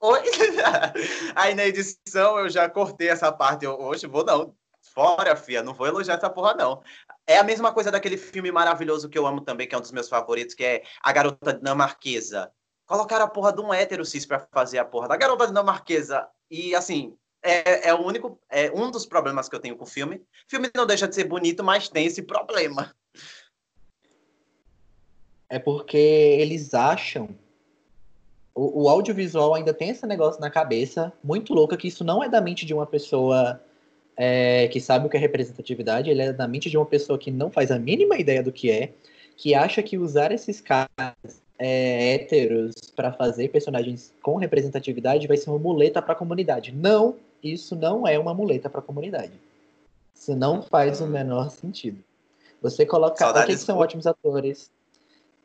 Oi? 0.00 0.20
aí 1.34 1.54
na 1.54 1.64
edição 1.64 2.38
eu 2.38 2.50
já 2.50 2.68
cortei 2.68 3.08
essa 3.08 3.32
parte. 3.32 3.64
Eu, 3.64 3.80
hoje 3.80 4.06
vou 4.06 4.22
não. 4.22 4.54
Fora, 4.94 5.34
fia, 5.34 5.62
não 5.62 5.72
vou 5.72 5.86
elogiar 5.86 6.16
essa 6.16 6.28
porra, 6.28 6.52
não. 6.54 6.82
É 7.26 7.38
a 7.38 7.42
mesma 7.42 7.72
coisa 7.72 7.90
daquele 7.90 8.18
filme 8.18 8.52
maravilhoso 8.52 9.08
que 9.08 9.18
eu 9.18 9.26
amo 9.26 9.40
também, 9.40 9.66
que 9.66 9.74
é 9.74 9.78
um 9.78 9.80
dos 9.80 9.90
meus 9.90 10.08
favoritos, 10.08 10.54
que 10.54 10.62
é 10.62 10.82
A 11.02 11.10
Garota 11.12 11.54
Dinamarquesa. 11.54 12.52
Colocaram 12.86 13.24
a 13.24 13.28
porra 13.28 13.54
de 13.54 13.62
um 13.62 13.72
hétero 13.72 14.04
cis 14.04 14.26
pra 14.26 14.46
fazer 14.52 14.78
a 14.78 14.84
porra 14.84 15.08
da 15.08 15.16
Garota 15.16 15.46
Dinamarquesa. 15.46 16.28
E, 16.50 16.74
assim, 16.74 17.16
é, 17.42 17.88
é, 17.88 17.94
o 17.94 18.02
único, 18.02 18.38
é 18.50 18.70
um 18.70 18.90
dos 18.90 19.06
problemas 19.06 19.48
que 19.48 19.56
eu 19.56 19.60
tenho 19.60 19.76
com 19.76 19.84
o 19.84 19.86
filme. 19.86 20.16
O 20.16 20.50
filme 20.50 20.70
não 20.74 20.86
deixa 20.86 21.08
de 21.08 21.14
ser 21.14 21.24
bonito, 21.24 21.64
mas 21.64 21.88
tem 21.88 22.04
esse 22.04 22.22
problema. 22.22 22.94
É 25.48 25.58
porque 25.58 25.96
eles 25.96 26.74
acham. 26.74 27.30
O, 28.54 28.82
o 28.84 28.88
audiovisual 28.90 29.54
ainda 29.54 29.72
tem 29.72 29.88
esse 29.88 30.06
negócio 30.06 30.38
na 30.38 30.50
cabeça, 30.50 31.10
muito 31.24 31.54
louca, 31.54 31.78
que 31.78 31.88
isso 31.88 32.04
não 32.04 32.22
é 32.22 32.28
da 32.28 32.42
mente 32.42 32.66
de 32.66 32.74
uma 32.74 32.86
pessoa 32.86 33.58
é, 34.16 34.68
que 34.68 34.80
sabe 34.80 35.06
o 35.06 35.08
que 35.08 35.16
é 35.16 35.20
representatividade, 35.20 36.10
ele 36.10 36.22
é 36.22 36.32
da 36.32 36.46
mente 36.46 36.70
de 36.70 36.76
uma 36.76 36.86
pessoa 36.86 37.18
que 37.18 37.30
não 37.30 37.50
faz 37.50 37.70
a 37.70 37.78
mínima 37.78 38.16
ideia 38.16 38.42
do 38.42 38.52
que 38.52 38.70
é, 38.70 38.92
que 39.36 39.54
acha 39.54 39.82
que 39.82 39.98
usar 39.98 40.32
esses 40.32 40.60
caras 40.60 41.14
é, 41.58 42.14
héteros 42.14 42.74
para 42.94 43.12
fazer 43.12 43.48
personagens 43.48 44.12
com 44.22 44.36
representatividade 44.36 45.26
vai 45.26 45.36
ser 45.36 45.50
uma 45.50 45.58
muleta 45.58 46.02
para 46.02 46.12
a 46.12 46.16
comunidade. 46.16 46.72
Não, 46.72 47.16
isso 47.42 47.74
não 47.74 48.06
é 48.06 48.18
uma 48.18 48.34
muleta 48.34 48.68
para 48.68 48.80
a 48.80 48.84
comunidade. 48.84 49.32
Isso 50.14 50.36
não 50.36 50.62
faz 50.62 51.00
o 51.00 51.06
menor 51.06 51.50
sentido. 51.50 52.02
Você 52.60 52.86
coloca. 52.86 53.28
Ok, 53.28 53.46
que 53.46 53.56
são 53.56 53.78
ótimos 53.78 54.06
atores. 54.06 54.70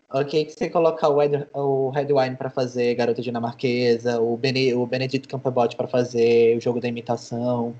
Ok, 0.09 0.45
que 0.45 0.53
você 0.53 0.69
colocar 0.69 1.09
o, 1.09 1.21
Ed, 1.21 1.47
o 1.53 1.89
Redwine 1.89 2.35
para 2.35 2.49
fazer 2.49 2.95
Garota 2.95 3.21
Dinamarquesa, 3.21 4.21
o, 4.21 4.37
Bene, 4.37 4.73
o 4.73 4.85
Benedito 4.85 5.27
Cumberbatch 5.27 5.75
para 5.75 5.87
fazer 5.87 6.55
o 6.55 6.61
jogo 6.61 6.79
da 6.79 6.87
imitação. 6.87 7.75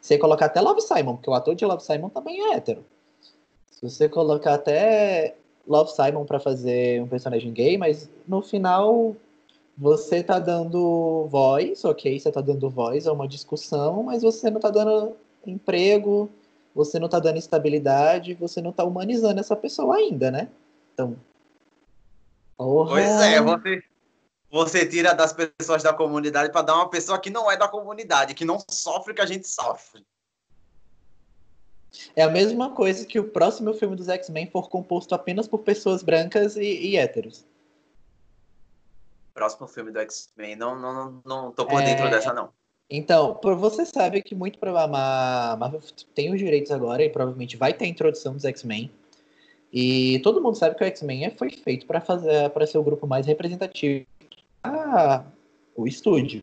Você 0.00 0.18
colocar 0.18 0.46
até 0.46 0.60
Love 0.60 0.80
Simon, 0.80 1.16
porque 1.16 1.30
o 1.30 1.34
ator 1.34 1.54
de 1.54 1.64
Love 1.64 1.82
Simon 1.82 2.08
também 2.08 2.40
é 2.40 2.54
hétero. 2.54 2.84
Se 3.70 3.82
você 3.82 4.08
colocar 4.08 4.54
até 4.54 5.36
Love 5.66 5.90
Simon 5.90 6.24
para 6.24 6.40
fazer 6.40 7.02
um 7.02 7.08
personagem 7.08 7.52
gay, 7.52 7.76
mas 7.76 8.10
no 8.26 8.42
final 8.42 9.14
você 9.76 10.22
tá 10.22 10.38
dando 10.38 11.26
voz, 11.30 11.84
ok, 11.84 12.18
você 12.18 12.30
tá 12.30 12.40
dando 12.40 12.68
voz 12.68 13.06
a 13.06 13.12
uma 13.12 13.28
discussão, 13.28 14.02
mas 14.02 14.22
você 14.22 14.50
não 14.50 14.60
tá 14.60 14.70
dando 14.70 15.16
emprego, 15.46 16.30
você 16.74 16.98
não 16.98 17.08
tá 17.08 17.18
dando 17.18 17.38
estabilidade, 17.38 18.34
você 18.34 18.60
não 18.60 18.72
tá 18.72 18.84
humanizando 18.84 19.40
essa 19.40 19.56
pessoa 19.56 19.96
ainda, 19.96 20.30
né? 20.30 20.48
Então, 20.92 21.16
Porra. 22.60 22.90
Pois 22.90 23.22
é, 23.22 23.40
você, 23.40 23.82
você 24.50 24.84
tira 24.84 25.14
das 25.14 25.32
pessoas 25.32 25.82
da 25.82 25.92
comunidade 25.92 26.52
para 26.52 26.62
dar 26.62 26.74
uma 26.74 26.90
pessoa 26.90 27.18
que 27.18 27.30
não 27.30 27.50
é 27.50 27.56
da 27.56 27.68
comunidade, 27.68 28.34
que 28.34 28.44
não 28.44 28.58
sofre 28.68 29.12
o 29.12 29.14
que 29.14 29.22
a 29.22 29.26
gente 29.26 29.46
sofre. 29.48 30.04
É 32.14 32.22
a 32.22 32.28
mesma 32.28 32.70
coisa 32.70 33.06
que 33.06 33.18
o 33.18 33.24
próximo 33.24 33.72
filme 33.74 33.96
dos 33.96 34.08
X-Men 34.08 34.50
for 34.50 34.68
composto 34.68 35.14
apenas 35.14 35.46
por 35.46 35.60
pessoas 35.60 36.02
brancas 36.02 36.56
e, 36.56 36.62
e 36.62 36.96
héteros. 36.96 37.44
Próximo 39.34 39.68
filme 39.68 39.90
do 39.90 39.98
X-Men, 40.00 40.56
não, 40.56 40.78
não, 40.78 41.22
não, 41.24 41.52
tô 41.52 41.66
por 41.66 41.80
é... 41.82 41.84
dentro 41.84 42.10
dessa, 42.10 42.32
não. 42.32 42.50
Então, 42.92 43.38
você 43.56 43.86
sabe 43.86 44.20
que 44.20 44.34
muito 44.34 44.58
provavelmente 44.58 45.00
a 45.00 45.56
Marvel 45.56 45.80
tem 46.12 46.32
os 46.32 46.40
direitos 46.40 46.72
agora 46.72 47.04
e 47.04 47.08
provavelmente 47.08 47.56
vai 47.56 47.72
ter 47.72 47.84
a 47.84 47.88
introdução 47.88 48.34
dos 48.34 48.44
X-Men. 48.44 48.90
E 49.72 50.18
todo 50.24 50.42
mundo 50.42 50.56
sabe 50.56 50.74
que 50.74 50.82
o 50.82 50.86
X-Men 50.86 51.30
foi 51.38 51.50
feito 51.50 51.86
para 51.86 52.00
fazer 52.00 52.50
para 52.50 52.66
ser 52.66 52.78
o 52.78 52.82
grupo 52.82 53.06
mais 53.06 53.26
representativo. 53.26 54.04
Ah, 54.62 55.24
o 55.74 55.86
estúdio. 55.86 56.42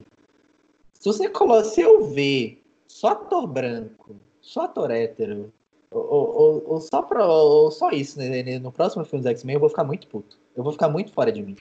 Se 0.93 1.05
você 1.05 1.31
se 1.65 1.81
eu 1.81 2.09
ver 2.09 2.63
só 2.87 3.09
ator 3.09 3.47
branco, 3.47 4.15
só 4.41 4.61
ator 4.61 4.91
hétero, 4.91 5.53
ou, 5.91 6.03
ou, 6.03 6.63
ou 6.73 6.81
só, 6.81 7.01
pro, 7.01 7.23
ou 7.23 7.71
só 7.71 7.91
isso 7.91 8.17
né, 8.19 8.59
no 8.59 8.71
próximo 8.71 9.05
filme 9.05 9.23
dos 9.23 9.31
X-Men, 9.31 9.55
eu 9.55 9.59
vou 9.59 9.69
ficar 9.69 9.83
muito 9.83 10.07
puto. 10.07 10.37
Eu 10.55 10.63
vou 10.63 10.73
ficar 10.73 10.89
muito 10.89 11.11
fora 11.13 11.31
de 11.31 11.41
mim. 11.43 11.55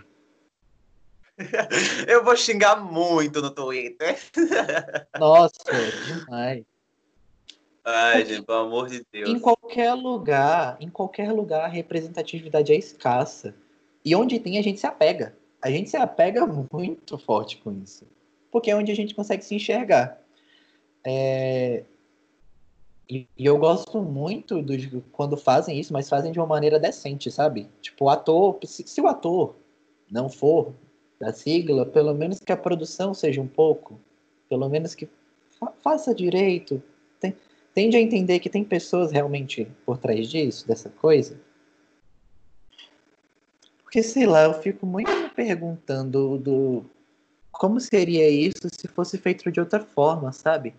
eu 2.08 2.24
vou 2.24 2.36
xingar 2.36 2.76
muito 2.76 3.42
no 3.42 3.50
Twitter. 3.50 4.18
Nossa, 5.18 5.52
demais. 6.06 6.64
Ai, 7.84 8.24
gente, 8.24 8.44
pelo 8.44 8.58
amor 8.58 8.88
de 8.88 9.06
Deus. 9.12 9.30
Em 9.30 9.38
qualquer 9.38 9.94
lugar, 9.94 10.76
em 10.80 10.88
qualquer 10.88 11.30
lugar, 11.30 11.66
a 11.66 11.68
representatividade 11.68 12.72
é 12.72 12.76
escassa. 12.76 13.54
E 14.04 14.16
onde 14.16 14.40
tem, 14.40 14.58
a 14.58 14.62
gente 14.62 14.80
se 14.80 14.86
apega. 14.86 15.36
A 15.66 15.70
gente 15.70 15.90
se 15.90 15.96
apega 15.96 16.46
muito 16.46 17.18
forte 17.18 17.56
com 17.58 17.72
isso. 17.72 18.06
Porque 18.52 18.70
é 18.70 18.76
onde 18.76 18.92
a 18.92 18.94
gente 18.94 19.16
consegue 19.16 19.44
se 19.44 19.56
enxergar. 19.56 20.22
É... 21.04 21.82
E, 23.10 23.26
eu 23.36 23.58
gosto 23.58 24.00
muito 24.00 24.62
do, 24.62 25.02
quando 25.10 25.36
fazem 25.36 25.78
isso, 25.78 25.92
mas 25.92 26.08
fazem 26.08 26.30
de 26.30 26.38
uma 26.38 26.46
maneira 26.46 26.78
decente, 26.78 27.32
sabe? 27.32 27.68
Tipo, 27.80 28.04
o 28.04 28.08
ator, 28.08 28.58
se, 28.64 29.00
o 29.00 29.08
ator 29.08 29.56
não 30.08 30.28
for 30.28 30.72
da 31.18 31.32
sigla, 31.32 31.84
pelo 31.84 32.14
menos 32.14 32.38
que 32.38 32.52
a 32.52 32.56
produção 32.56 33.12
seja 33.12 33.40
um 33.40 33.48
pouco, 33.48 33.98
pelo 34.48 34.68
menos 34.68 34.94
que 34.94 35.08
fa 35.58 35.72
faça 35.82 36.14
direito, 36.14 36.80
tende 37.74 37.96
a 37.96 38.00
entender 38.00 38.38
que 38.38 38.48
tem 38.48 38.62
pessoas 38.62 39.10
realmente 39.10 39.66
por 39.84 39.98
trás 39.98 40.28
disso, 40.28 40.66
dessa 40.66 40.90
coisa. 40.90 41.40
Porque, 43.96 44.10
sei 44.10 44.26
lá, 44.26 44.42
eu 44.42 44.52
fico 44.52 44.84
muito 44.84 45.10
me 45.10 45.30
perguntando 45.30 46.36
do 46.36 46.84
como 47.50 47.80
seria 47.80 48.28
isso 48.28 48.68
se 48.70 48.86
fosse 48.86 49.16
feito 49.16 49.50
de 49.50 49.58
outra 49.58 49.80
forma, 49.80 50.32
sabe? 50.32 50.74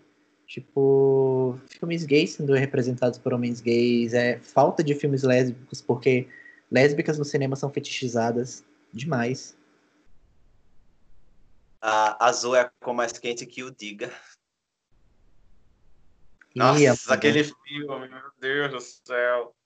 Tipo, 0.45 1.59
filmes 1.67 2.05
gays 2.05 2.33
sendo 2.33 2.53
representados 2.53 3.17
por 3.17 3.33
homens 3.33 3.59
gays, 3.59 4.13
é 4.13 4.37
falta 4.37 4.83
de 4.83 4.93
filmes 4.93 5.23
lésbicos, 5.23 5.81
porque 5.81 6.29
lésbicas 6.69 7.17
no 7.17 7.25
cinema 7.25 7.55
são 7.55 7.71
fetichizadas 7.71 8.63
demais. 8.93 9.57
A 11.81 12.23
azul 12.23 12.55
é 12.55 12.61
a 12.61 12.71
cor 12.79 12.93
mais 12.93 13.13
quente 13.13 13.47
que 13.47 13.63
o 13.63 13.71
diga. 13.71 14.13
Nossa, 16.53 17.15
aquele 17.15 17.43
filme, 17.43 18.09
meu 18.09 18.31
Deus 18.39 18.71
do 18.71 18.79
céu. 18.79 19.56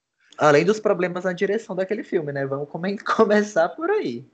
Além 0.42 0.66
dos 0.66 0.80
problemas 0.80 1.24
na 1.24 1.34
direção 1.34 1.76
daquele 1.76 2.04
filme, 2.04 2.32
né? 2.32 2.48
Vamos 2.48 2.68
come 2.68 2.98
começar 2.98 3.70
por 3.70 3.92
aí. 3.92 4.26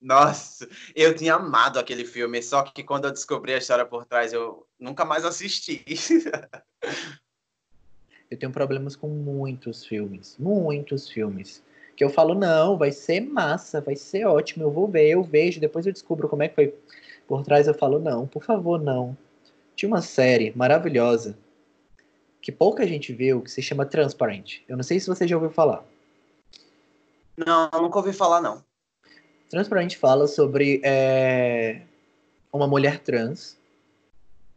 Nossa, 0.00 0.68
eu 0.94 1.12
tinha 1.12 1.34
amado 1.34 1.76
aquele 1.76 2.04
filme, 2.04 2.40
só 2.40 2.62
que 2.62 2.84
quando 2.84 3.06
eu 3.06 3.10
descobri 3.10 3.52
a 3.52 3.58
história 3.58 3.84
por 3.84 4.04
trás, 4.04 4.32
eu 4.32 4.64
nunca 4.78 5.04
mais 5.04 5.24
assisti. 5.24 5.84
eu 8.30 8.38
tenho 8.38 8.52
problemas 8.52 8.94
com 8.94 9.08
muitos 9.08 9.84
filmes, 9.84 10.36
muitos 10.38 11.10
filmes. 11.10 11.60
Que 11.96 12.04
eu 12.04 12.08
falo, 12.08 12.32
não, 12.32 12.78
vai 12.78 12.92
ser 12.92 13.18
massa, 13.18 13.80
vai 13.80 13.96
ser 13.96 14.24
ótimo, 14.24 14.62
eu 14.62 14.70
vou 14.70 14.86
ver, 14.86 15.08
eu 15.08 15.24
vejo, 15.24 15.58
depois 15.58 15.84
eu 15.84 15.92
descubro 15.92 16.28
como 16.28 16.44
é 16.44 16.48
que 16.48 16.54
foi 16.54 16.72
por 17.26 17.42
trás, 17.42 17.66
eu 17.66 17.74
falo, 17.74 17.98
não, 17.98 18.24
por 18.24 18.44
favor, 18.44 18.80
não. 18.80 19.18
Tinha 19.74 19.88
uma 19.88 20.00
série 20.00 20.52
maravilhosa 20.54 21.36
que 22.48 22.52
pouca 22.52 22.86
gente 22.86 23.12
viu, 23.12 23.42
que 23.42 23.50
se 23.50 23.60
chama 23.60 23.84
Transparent. 23.84 24.60
Eu 24.66 24.74
não 24.74 24.82
sei 24.82 24.98
se 24.98 25.06
você 25.06 25.28
já 25.28 25.36
ouviu 25.36 25.50
falar. 25.50 25.84
Não, 27.36 27.68
nunca 27.72 27.98
ouvi 27.98 28.14
falar, 28.14 28.40
não. 28.40 28.64
Transparent 29.50 29.96
fala 29.96 30.26
sobre 30.26 30.80
é, 30.82 31.82
uma 32.50 32.66
mulher 32.66 33.00
trans 33.00 33.58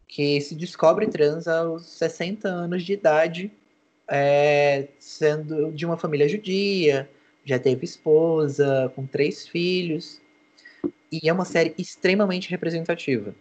que 0.08 0.40
se 0.40 0.54
descobre 0.54 1.06
trans 1.06 1.46
aos 1.46 1.84
60 1.84 2.48
anos 2.48 2.82
de 2.82 2.94
idade, 2.94 3.52
é, 4.08 4.88
sendo 4.98 5.70
de 5.70 5.84
uma 5.84 5.98
família 5.98 6.26
judia, 6.26 7.10
já 7.44 7.58
teve 7.58 7.84
esposa, 7.84 8.90
com 8.96 9.04
três 9.04 9.46
filhos. 9.46 10.18
E 11.12 11.28
é 11.28 11.32
uma 11.32 11.44
série 11.44 11.74
extremamente 11.76 12.48
representativa. 12.48 13.34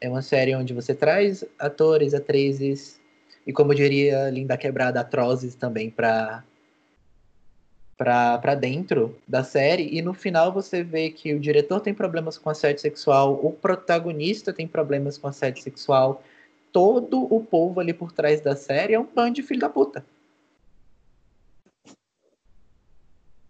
É 0.00 0.08
uma 0.08 0.22
série 0.22 0.56
onde 0.56 0.74
você 0.74 0.92
traz 0.92 1.44
atores, 1.56 2.14
atrizes 2.14 3.00
e, 3.46 3.52
como 3.52 3.74
diria 3.74 4.30
Linda 4.30 4.56
Quebrada, 4.56 5.00
atrozes 5.00 5.54
também 5.54 5.90
para 5.90 6.44
para 7.96 8.56
dentro 8.56 9.16
da 9.28 9.44
série 9.44 9.96
e 9.96 10.02
no 10.02 10.12
final 10.12 10.52
você 10.52 10.82
vê 10.82 11.08
que 11.08 11.34
o 11.34 11.38
diretor 11.38 11.78
tem 11.78 11.94
problemas 11.94 12.36
com 12.36 12.50
assédio 12.50 12.82
sexual, 12.82 13.38
o 13.40 13.52
protagonista 13.52 14.52
tem 14.52 14.66
problemas 14.66 15.16
com 15.16 15.28
assédio 15.28 15.62
sexual, 15.62 16.20
todo 16.72 17.32
o 17.32 17.44
povo 17.44 17.78
ali 17.78 17.92
por 17.92 18.10
trás 18.10 18.40
da 18.40 18.56
série 18.56 18.94
é 18.94 18.98
um 18.98 19.06
bando 19.06 19.34
de 19.34 19.42
filho 19.42 19.60
da 19.60 19.68
puta. 19.68 20.04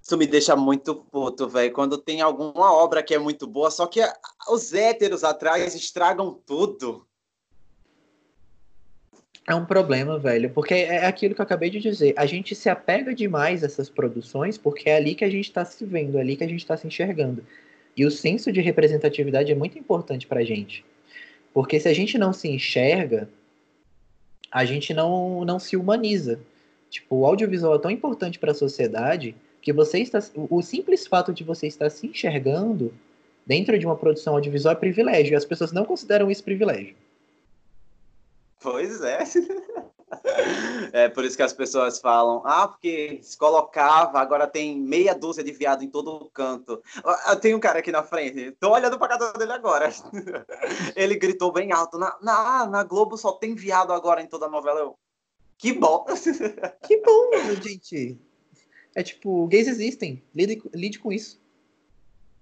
Isso 0.02 0.16
me 0.18 0.26
deixa 0.26 0.56
muito 0.56 0.96
puto, 0.96 1.48
velho. 1.48 1.72
Quando 1.72 1.96
tem 1.96 2.20
alguma 2.20 2.72
obra 2.74 3.02
que 3.02 3.14
é 3.14 3.18
muito 3.18 3.46
boa, 3.46 3.70
só 3.70 3.86
que 3.86 4.00
os 4.50 4.74
héteros 4.74 5.22
atrás 5.22 5.74
estragam 5.74 6.34
tudo. 6.44 7.06
É 9.46 9.54
um 9.54 9.64
problema, 9.64 10.18
velho, 10.18 10.50
porque 10.50 10.72
é 10.72 11.04
aquilo 11.04 11.34
que 11.34 11.40
eu 11.40 11.44
acabei 11.44 11.68
de 11.68 11.80
dizer. 11.80 12.14
A 12.16 12.26
gente 12.26 12.54
se 12.54 12.68
apega 12.68 13.12
demais 13.12 13.62
a 13.62 13.66
essas 13.66 13.90
produções 13.90 14.56
porque 14.56 14.88
é 14.88 14.96
ali 14.96 15.16
que 15.16 15.24
a 15.24 15.30
gente 15.30 15.46
está 15.46 15.64
se 15.64 15.84
vendo, 15.84 16.16
é 16.16 16.20
ali 16.20 16.36
que 16.36 16.44
a 16.44 16.48
gente 16.48 16.60
está 16.60 16.76
se 16.76 16.86
enxergando. 16.86 17.44
E 17.96 18.06
o 18.06 18.10
senso 18.10 18.52
de 18.52 18.60
representatividade 18.60 19.50
é 19.50 19.54
muito 19.54 19.78
importante 19.78 20.26
pra 20.28 20.44
gente. 20.44 20.84
Porque 21.52 21.78
se 21.80 21.88
a 21.88 21.92
gente 21.92 22.16
não 22.16 22.32
se 22.32 22.48
enxerga, 22.48 23.28
a 24.50 24.64
gente 24.64 24.94
não, 24.94 25.44
não 25.44 25.58
se 25.58 25.76
humaniza. 25.76 26.38
Tipo, 26.88 27.16
o 27.16 27.26
audiovisual 27.26 27.74
é 27.74 27.78
tão 27.78 27.90
importante 27.90 28.38
para 28.38 28.52
a 28.52 28.54
sociedade 28.54 29.34
que 29.60 29.72
você 29.72 29.98
está. 29.98 30.20
O 30.34 30.62
simples 30.62 31.06
fato 31.06 31.32
de 31.32 31.42
você 31.42 31.66
estar 31.66 31.90
se 31.90 32.06
enxergando 32.06 32.94
dentro 33.44 33.78
de 33.78 33.84
uma 33.84 33.96
produção 33.96 34.34
audiovisual 34.34 34.72
é 34.74 34.78
privilégio. 34.78 35.32
E 35.32 35.36
as 35.36 35.44
pessoas 35.44 35.72
não 35.72 35.84
consideram 35.84 36.30
isso 36.30 36.44
privilégio. 36.44 36.94
Pois 38.62 39.02
é. 39.02 39.18
É 40.92 41.08
por 41.08 41.24
isso 41.24 41.36
que 41.36 41.42
as 41.42 41.54
pessoas 41.54 41.98
falam, 41.98 42.42
ah, 42.44 42.68
porque 42.68 43.18
se 43.22 43.36
colocava, 43.36 44.20
agora 44.20 44.46
tem 44.46 44.78
meia 44.78 45.14
dúzia 45.14 45.42
de 45.42 45.52
viado 45.52 45.82
em 45.82 45.88
todo 45.88 46.30
canto. 46.34 46.82
Tem 47.40 47.54
um 47.54 47.60
cara 47.60 47.78
aqui 47.78 47.90
na 47.90 48.02
frente, 48.02 48.50
tô 48.60 48.70
olhando 48.72 48.98
pra 48.98 49.08
casa 49.08 49.32
dele 49.32 49.52
agora. 49.52 49.90
Ele 50.94 51.16
gritou 51.16 51.50
bem 51.50 51.72
alto, 51.72 51.98
na, 51.98 52.16
na, 52.20 52.66
na 52.66 52.84
Globo 52.84 53.16
só 53.16 53.32
tem 53.32 53.54
viado 53.54 53.92
agora 53.92 54.20
em 54.20 54.26
toda 54.26 54.46
a 54.46 54.50
novela. 54.50 54.80
Eu, 54.80 54.98
que 55.56 55.72
bom! 55.72 56.04
Que 56.86 56.98
bom, 56.98 57.30
gente! 57.62 58.20
É 58.94 59.02
tipo, 59.02 59.46
gays 59.46 59.66
existem, 59.66 60.22
lide, 60.34 60.62
lide 60.74 60.98
com 60.98 61.10
isso. 61.10 61.40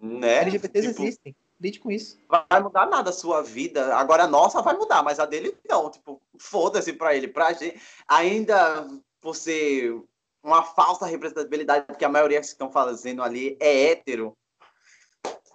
Né? 0.01 0.39
LGBTs 0.39 0.89
tipo, 0.89 1.03
existem, 1.03 1.37
lide 1.61 1.79
com 1.79 1.91
isso. 1.91 2.19
Vai 2.29 2.61
mudar 2.61 2.87
nada 2.87 3.11
a 3.11 3.13
sua 3.13 3.43
vida. 3.43 3.95
Agora 3.95 4.25
a 4.25 4.29
nossa 4.29 4.63
vai 4.63 4.77
mudar, 4.77 5.03
mas 5.03 5.21
a 5.21 5.27
dele 5.27 5.57
não. 5.69 5.91
Tipo, 5.91 6.21
foda-se 6.39 6.93
pra 6.93 7.15
ele. 7.15 7.29
Pra 7.29 7.53
gente, 7.53 7.81
ainda 8.09 8.89
por 9.21 9.37
ser 9.37 10.03
uma 10.43 10.63
falsa 10.63 11.07
representatividade, 11.07 11.85
porque 11.87 12.05
a 12.05 12.09
maioria 12.09 12.41
que 12.41 12.47
estão 12.47 12.73
fazendo 12.73 13.23
ali 13.23 13.57
é 13.61 13.91
hétero. 13.91 14.35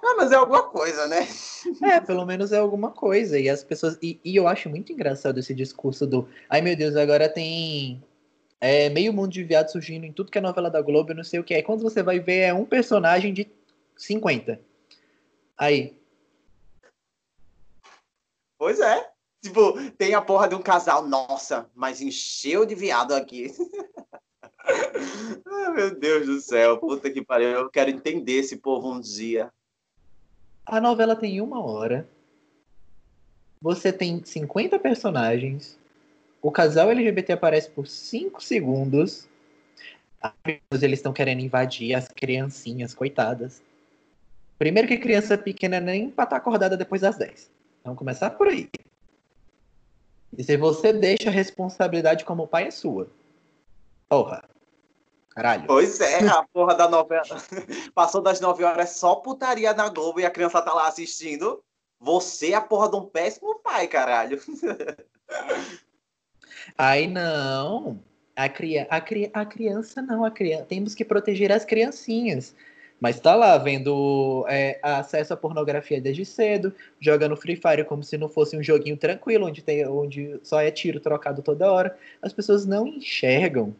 Ah, 0.07 0.13
mas 0.17 0.31
é 0.31 0.35
alguma 0.35 0.61
coisa, 0.63 1.07
né? 1.07 1.27
É, 1.81 1.99
pelo 1.99 2.25
menos 2.27 2.51
é 2.51 2.59
alguma 2.59 2.91
coisa. 2.91 3.39
E 3.39 3.49
as 3.49 3.63
pessoas. 3.63 3.97
E, 4.01 4.19
e 4.23 4.35
eu 4.35 4.47
acho 4.47 4.69
muito 4.69 4.93
engraçado 4.93 5.39
esse 5.39 5.53
discurso 5.53 6.05
do. 6.05 6.29
Ai 6.47 6.61
meu 6.61 6.75
Deus, 6.75 6.95
agora 6.95 7.27
tem 7.27 8.03
é, 8.61 8.89
meio 8.89 9.11
mundo 9.11 9.31
de 9.31 9.43
viado 9.43 9.69
surgindo 9.69 10.05
em 10.05 10.13
tudo 10.13 10.31
que 10.31 10.37
é 10.37 10.41
novela 10.41 10.69
da 10.69 10.81
Globo, 10.81 11.13
não 11.15 11.23
sei 11.23 11.39
o 11.39 11.43
que. 11.43 11.55
Aí 11.55 11.63
quando 11.63 11.81
você 11.81 12.03
vai 12.03 12.19
ver, 12.19 12.41
é 12.41 12.53
um 12.53 12.65
personagem 12.65 13.33
de 13.33 13.49
50. 13.97 14.59
Aí. 15.57 15.99
Pois 18.57 18.79
é. 18.79 19.11
Tipo, 19.41 19.91
tem 19.91 20.15
a 20.15 20.21
porra 20.21 20.47
de 20.47 20.55
um 20.55 20.61
casal, 20.61 21.07
nossa, 21.07 21.69
mas 21.75 22.01
encheu 22.01 22.65
de 22.65 22.73
viado 22.73 23.13
aqui. 23.13 23.53
Ai, 24.65 25.69
meu 25.75 25.95
Deus 25.95 26.25
do 26.25 26.41
céu, 26.41 26.79
puta 26.79 27.11
que 27.11 27.23
pariu. 27.23 27.49
Eu 27.49 27.69
quero 27.69 27.91
entender 27.91 28.33
esse 28.33 28.57
povo 28.57 28.91
um 28.91 28.99
dia. 28.99 29.53
A 30.65 30.81
novela 30.81 31.15
tem 31.15 31.41
uma 31.41 31.63
hora. 31.63 32.09
Você 33.61 33.93
tem 33.93 34.23
50 34.23 34.79
personagens. 34.79 35.77
O 36.41 36.51
casal 36.51 36.89
LGBT 36.89 37.33
aparece 37.33 37.69
por 37.69 37.87
5 37.87 38.41
segundos. 38.41 39.27
Eles 40.71 40.99
estão 40.99 41.13
querendo 41.13 41.41
invadir 41.41 41.93
as 41.93 42.07
criancinhas, 42.07 42.95
coitadas. 42.95 43.61
Primeiro 44.57 44.87
que 44.87 44.97
criança 44.97 45.37
pequena 45.37 45.79
nem 45.79 46.09
pra 46.09 46.23
estar 46.23 46.35
tá 46.35 46.37
acordada 46.37 46.77
depois 46.77 47.01
das 47.01 47.17
10. 47.17 47.51
Vamos 47.83 47.99
começar 47.99 48.31
por 48.31 48.47
aí. 48.47 48.69
E 50.37 50.43
se 50.43 50.57
você 50.57 50.91
deixa 50.91 51.29
a 51.29 51.31
responsabilidade 51.31 52.25
como 52.25 52.47
pai 52.47 52.67
é 52.67 52.71
sua. 52.71 53.09
Porra. 54.07 54.43
Caralho. 55.29 55.65
Pois 55.67 55.99
é, 55.99 56.25
a 56.27 56.43
porra 56.43 56.75
da 56.75 56.87
novela. 56.87 57.23
Passou 57.93 58.21
das 58.21 58.39
9 58.39 58.63
horas 58.63 58.91
só 58.91 59.15
putaria 59.15 59.73
na 59.73 59.89
Globo 59.89 60.19
e 60.19 60.25
a 60.25 60.31
criança 60.31 60.61
tá 60.61 60.73
lá 60.73 60.87
assistindo. 60.87 61.61
Você 61.99 62.51
é 62.51 62.55
a 62.55 62.61
porra 62.61 62.89
de 62.89 62.95
um 62.95 63.05
péssimo 63.05 63.59
pai, 63.59 63.87
caralho. 63.87 64.39
Aí 66.77 67.07
não. 67.07 67.99
A, 68.35 68.49
cria... 68.49 68.87
a, 68.89 69.01
cri... 69.01 69.29
a 69.33 69.45
criança 69.45 70.01
não, 70.01 70.23
a 70.23 70.31
criança. 70.31 70.65
Temos 70.65 70.95
que 70.95 71.03
proteger 71.03 71.51
as 71.51 71.65
criancinhas. 71.65 72.55
Mas 72.99 73.19
tá 73.19 73.35
lá 73.35 73.57
vendo 73.57 74.45
é, 74.47 74.79
acesso 74.81 75.33
à 75.33 75.37
pornografia 75.37 75.99
desde 75.99 76.25
cedo, 76.25 76.73
jogando 76.99 77.35
Free 77.35 77.57
Fire 77.57 77.83
como 77.83 78.03
se 78.03 78.17
não 78.17 78.29
fosse 78.29 78.57
um 78.57 78.63
joguinho 78.63 78.97
tranquilo, 78.97 79.47
onde, 79.47 79.61
tem, 79.61 79.85
onde 79.87 80.39
só 80.43 80.61
é 80.61 80.71
tiro 80.71 80.99
trocado 80.99 81.41
toda 81.41 81.71
hora. 81.71 81.97
As 82.21 82.31
pessoas 82.31 82.65
não 82.65 82.87
enxergam 82.87 83.75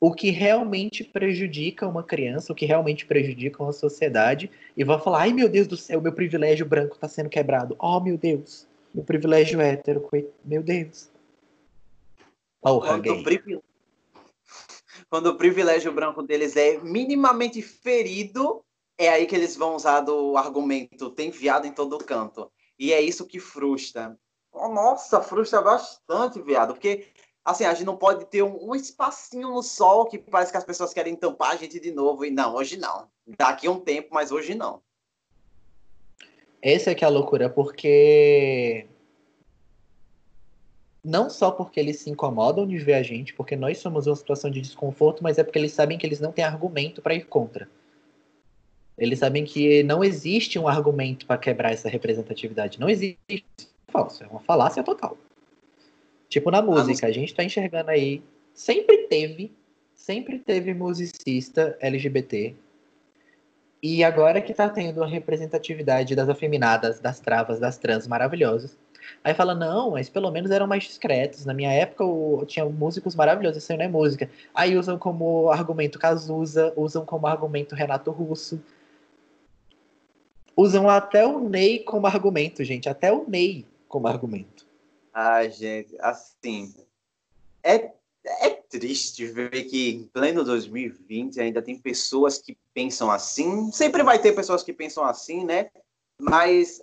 o 0.00 0.12
que 0.12 0.30
realmente 0.30 1.04
prejudica 1.04 1.86
uma 1.86 2.02
criança, 2.02 2.52
o 2.52 2.56
que 2.56 2.66
realmente 2.66 3.06
prejudica 3.06 3.62
uma 3.62 3.72
sociedade, 3.72 4.50
e 4.76 4.84
vão 4.84 4.98
falar: 4.98 5.22
ai 5.22 5.32
meu 5.32 5.48
Deus 5.48 5.66
do 5.66 5.76
céu, 5.76 6.00
meu 6.00 6.12
privilégio 6.12 6.66
branco 6.66 6.94
está 6.94 7.08
sendo 7.08 7.30
quebrado. 7.30 7.76
Oh 7.78 8.00
meu 8.00 8.18
Deus, 8.18 8.66
meu 8.92 9.04
privilégio 9.04 9.60
hétero, 9.60 10.06
meu 10.44 10.62
Deus. 10.62 11.08
Porra, 12.60 12.98
gay. 12.98 13.22
Privilégio 13.22 13.62
quando 15.14 15.28
o 15.28 15.36
privilégio 15.36 15.92
branco 15.92 16.24
deles 16.24 16.56
é 16.56 16.76
minimamente 16.78 17.62
ferido, 17.62 18.64
é 18.98 19.08
aí 19.08 19.26
que 19.26 19.36
eles 19.36 19.54
vão 19.54 19.76
usar 19.76 20.00
do 20.00 20.36
argumento 20.36 21.08
tem 21.08 21.30
viado 21.30 21.68
em 21.68 21.70
todo 21.70 21.98
canto. 21.98 22.50
E 22.76 22.92
é 22.92 23.00
isso 23.00 23.24
que 23.24 23.38
frustra. 23.38 24.18
Oh, 24.50 24.66
nossa, 24.66 25.22
frustra 25.22 25.62
bastante, 25.62 26.42
viado, 26.42 26.74
porque 26.74 27.06
assim, 27.44 27.64
a 27.64 27.72
gente 27.72 27.86
não 27.86 27.96
pode 27.96 28.24
ter 28.24 28.42
um, 28.42 28.70
um, 28.70 28.74
espacinho 28.74 29.50
no 29.50 29.62
sol 29.62 30.06
que 30.06 30.18
parece 30.18 30.50
que 30.50 30.58
as 30.58 30.64
pessoas 30.64 30.92
querem 30.92 31.14
tampar 31.14 31.52
a 31.52 31.56
gente 31.56 31.78
de 31.78 31.92
novo. 31.92 32.24
E 32.24 32.30
não, 32.32 32.52
hoje 32.56 32.76
não. 32.76 33.06
Daqui 33.38 33.68
a 33.68 33.70
um 33.70 33.78
tempo, 33.78 34.08
mas 34.10 34.32
hoje 34.32 34.52
não. 34.56 34.82
Essa 36.60 36.90
é 36.90 36.94
que 36.96 37.04
é 37.04 37.06
a 37.06 37.10
loucura, 37.10 37.48
porque 37.48 38.88
não 41.04 41.28
só 41.28 41.50
porque 41.50 41.78
eles 41.78 41.98
se 41.98 42.08
incomodam 42.08 42.66
de 42.66 42.78
ver 42.78 42.94
a 42.94 43.02
gente, 43.02 43.34
porque 43.34 43.54
nós 43.54 43.78
somos 43.78 44.06
uma 44.06 44.16
situação 44.16 44.50
de 44.50 44.60
desconforto, 44.60 45.22
mas 45.22 45.36
é 45.36 45.44
porque 45.44 45.58
eles 45.58 45.72
sabem 45.72 45.98
que 45.98 46.06
eles 46.06 46.18
não 46.18 46.32
têm 46.32 46.44
argumento 46.44 47.02
para 47.02 47.14
ir 47.14 47.26
contra. 47.26 47.68
Eles 48.96 49.18
sabem 49.18 49.44
que 49.44 49.82
não 49.82 50.02
existe 50.02 50.58
um 50.58 50.66
argumento 50.66 51.26
para 51.26 51.36
quebrar 51.36 51.72
essa 51.72 51.88
representatividade. 51.88 52.80
Não 52.80 52.88
existe. 52.88 53.18
É 53.28 53.92
falso, 53.92 54.24
é 54.24 54.26
uma 54.26 54.40
falácia 54.40 54.82
total. 54.82 55.18
Tipo 56.28 56.50
na 56.50 56.62
música, 56.62 57.06
a 57.06 57.12
gente 57.12 57.30
está 57.30 57.44
enxergando 57.44 57.90
aí. 57.90 58.22
Sempre 58.54 59.08
teve, 59.08 59.52
sempre 59.94 60.38
teve 60.38 60.72
musicista 60.72 61.76
LGBT. 61.80 62.54
E 63.82 64.02
agora 64.02 64.40
que 64.40 64.52
está 64.52 64.68
tendo 64.68 65.02
a 65.04 65.06
representatividade 65.06 66.16
das 66.16 66.28
afeminadas, 66.28 67.00
das 67.00 67.20
travas, 67.20 67.60
das 67.60 67.76
trans 67.76 68.06
maravilhosas, 68.06 68.78
Aí 69.22 69.34
fala, 69.34 69.54
não, 69.54 69.92
mas 69.92 70.08
pelo 70.08 70.30
menos 70.30 70.50
eram 70.50 70.66
mais 70.66 70.84
discretos. 70.84 71.44
Na 71.44 71.54
minha 71.54 71.72
época 71.72 72.04
eu, 72.04 72.44
tinha 72.46 72.64
músicos 72.64 73.14
maravilhosos, 73.14 73.62
isso 73.62 73.72
aí 73.72 73.78
não 73.78 73.84
é 73.84 73.88
música. 73.88 74.30
Aí 74.54 74.76
usam 74.76 74.98
como 74.98 75.50
argumento 75.50 75.98
Cazuza, 75.98 76.72
usam 76.76 77.04
como 77.04 77.26
argumento 77.26 77.74
Renato 77.74 78.10
Russo. 78.10 78.60
Usam 80.56 80.88
até 80.88 81.26
o 81.26 81.40
Ney 81.40 81.80
como 81.80 82.06
argumento, 82.06 82.62
gente. 82.62 82.88
Até 82.88 83.12
o 83.12 83.28
Ney 83.28 83.66
como 83.88 84.06
argumento. 84.06 84.66
Ai, 85.12 85.50
gente, 85.50 85.96
assim. 86.00 86.74
É, 87.62 87.92
é 88.24 88.50
triste 88.50 89.26
ver 89.26 89.64
que 89.64 89.90
em 89.90 90.04
pleno 90.04 90.44
2020 90.44 91.40
ainda 91.40 91.62
tem 91.62 91.78
pessoas 91.78 92.38
que 92.38 92.56
pensam 92.72 93.10
assim. 93.10 93.70
Sempre 93.72 94.02
vai 94.02 94.18
ter 94.18 94.32
pessoas 94.32 94.62
que 94.62 94.72
pensam 94.72 95.04
assim, 95.04 95.44
né? 95.44 95.70
Mas 96.20 96.80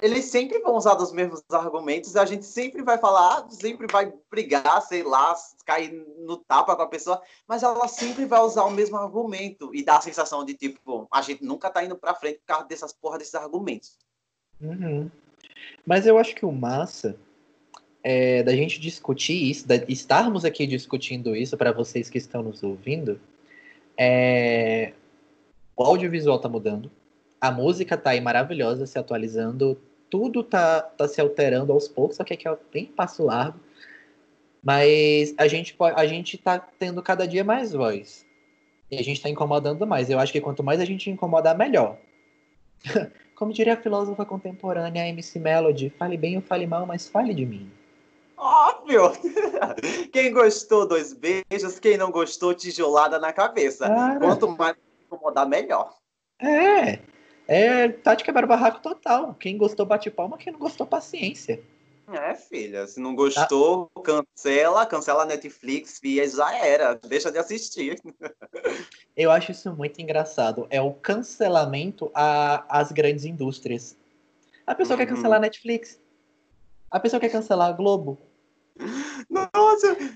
eles 0.00 0.26
sempre 0.26 0.58
vão 0.58 0.76
usar 0.76 0.96
os 0.96 1.12
mesmos 1.12 1.42
argumentos, 1.50 2.16
a 2.16 2.26
gente 2.26 2.44
sempre 2.44 2.82
vai 2.82 2.98
falar, 2.98 3.48
sempre 3.50 3.86
vai 3.90 4.12
brigar, 4.30 4.82
sei 4.82 5.02
lá, 5.02 5.34
cair 5.64 5.90
no 6.18 6.36
tapa 6.36 6.76
com 6.76 6.82
a 6.82 6.88
pessoa, 6.88 7.22
mas 7.48 7.62
ela 7.62 7.88
sempre 7.88 8.26
vai 8.26 8.40
usar 8.40 8.64
o 8.64 8.70
mesmo 8.70 8.96
argumento 8.96 9.74
e 9.74 9.82
dá 9.82 9.96
a 9.96 10.02
sensação 10.02 10.44
de 10.44 10.54
tipo, 10.54 11.08
a 11.10 11.22
gente 11.22 11.42
nunca 11.42 11.70
tá 11.70 11.82
indo 11.82 11.96
pra 11.96 12.14
frente 12.14 12.40
por 12.40 12.46
causa 12.46 12.66
dessas 12.66 12.92
porra 12.92 13.18
desses 13.18 13.34
argumentos. 13.34 13.96
Uhum. 14.60 15.10
Mas 15.86 16.06
eu 16.06 16.18
acho 16.18 16.34
que 16.34 16.44
o 16.44 16.52
massa 16.52 17.16
é 18.04 18.42
da 18.42 18.52
gente 18.54 18.78
discutir 18.78 19.50
isso, 19.50 19.66
de 19.66 19.84
estarmos 19.88 20.44
aqui 20.44 20.66
discutindo 20.66 21.34
isso 21.34 21.56
para 21.56 21.72
vocês 21.72 22.10
que 22.10 22.18
estão 22.18 22.42
nos 22.42 22.62
ouvindo, 22.62 23.18
é... 23.96 24.92
o 25.74 25.82
audiovisual 25.82 26.38
tá 26.38 26.50
mudando, 26.50 26.90
a 27.40 27.50
música 27.50 27.96
tá 27.96 28.10
aí 28.10 28.20
maravilhosa, 28.20 28.86
se 28.86 28.98
atualizando, 28.98 29.78
tudo 30.10 30.42
tá, 30.42 30.80
tá 30.80 31.08
se 31.08 31.20
alterando 31.20 31.72
aos 31.72 31.88
poucos, 31.88 32.16
só 32.16 32.24
que 32.24 32.34
aqui 32.34 32.48
é 32.48 32.56
bem 32.72 32.86
passo 32.86 33.24
largo. 33.24 33.58
Mas 34.62 35.34
a 35.38 35.46
gente, 35.46 35.74
pode, 35.74 35.98
a 35.98 36.06
gente 36.06 36.36
tá 36.36 36.58
tendo 36.58 37.02
cada 37.02 37.26
dia 37.26 37.44
mais 37.44 37.72
voz. 37.72 38.26
E 38.90 38.98
a 38.98 39.02
gente 39.02 39.22
tá 39.22 39.28
incomodando 39.28 39.86
mais. 39.86 40.10
Eu 40.10 40.18
acho 40.18 40.32
que 40.32 40.40
quanto 40.40 40.62
mais 40.62 40.80
a 40.80 40.84
gente 40.84 41.10
incomodar, 41.10 41.56
melhor. 41.56 41.98
Como 43.36 43.52
diria 43.52 43.74
a 43.74 43.76
filósofa 43.76 44.24
contemporânea 44.24 45.08
MC 45.08 45.38
Melody, 45.38 45.90
fale 45.90 46.16
bem 46.16 46.36
ou 46.36 46.42
fale 46.42 46.66
mal, 46.66 46.86
mas 46.86 47.06
fale 47.06 47.34
de 47.34 47.44
mim. 47.44 47.70
Óbvio! 48.36 49.12
Quem 50.12 50.32
gostou, 50.32 50.86
dois 50.86 51.12
beijos. 51.12 51.78
Quem 51.78 51.96
não 51.96 52.10
gostou, 52.10 52.54
tijolada 52.54 53.18
na 53.18 53.32
cabeça. 53.32 53.86
Cara. 53.86 54.20
Quanto 54.20 54.48
mais 54.48 54.76
incomodar, 55.06 55.48
melhor. 55.48 55.94
É. 56.40 56.98
É 57.48 57.88
tá 57.88 58.14
de 58.14 58.24
quebrar 58.24 58.46
barraco 58.46 58.80
total. 58.80 59.34
Quem 59.34 59.56
gostou, 59.56 59.86
bate 59.86 60.10
palma. 60.10 60.36
Quem 60.36 60.52
não 60.52 60.60
gostou, 60.60 60.86
paciência. 60.86 61.62
É, 62.12 62.34
filha. 62.34 62.86
Se 62.86 63.00
não 63.00 63.14
gostou, 63.14 63.90
tá. 63.94 64.02
cancela, 64.02 64.86
cancela 64.86 65.22
a 65.22 65.26
Netflix 65.26 66.00
e 66.02 66.24
já 66.28 66.56
era. 66.56 66.94
Deixa 66.94 67.32
de 67.32 67.38
assistir. 67.38 68.00
Eu 69.16 69.30
acho 69.30 69.50
isso 69.50 69.74
muito 69.74 70.00
engraçado. 70.00 70.66
É 70.70 70.80
o 70.80 70.92
cancelamento 70.92 72.10
às 72.14 72.92
grandes 72.92 73.24
indústrias. 73.24 73.96
A 74.66 74.74
pessoa 74.74 74.98
uhum. 74.98 75.04
quer 75.04 75.14
cancelar 75.14 75.38
a 75.38 75.40
Netflix. 75.40 76.00
A 76.90 77.00
pessoa 77.00 77.18
quer 77.18 77.30
cancelar 77.30 77.70
a 77.70 77.72
Globo. 77.72 78.18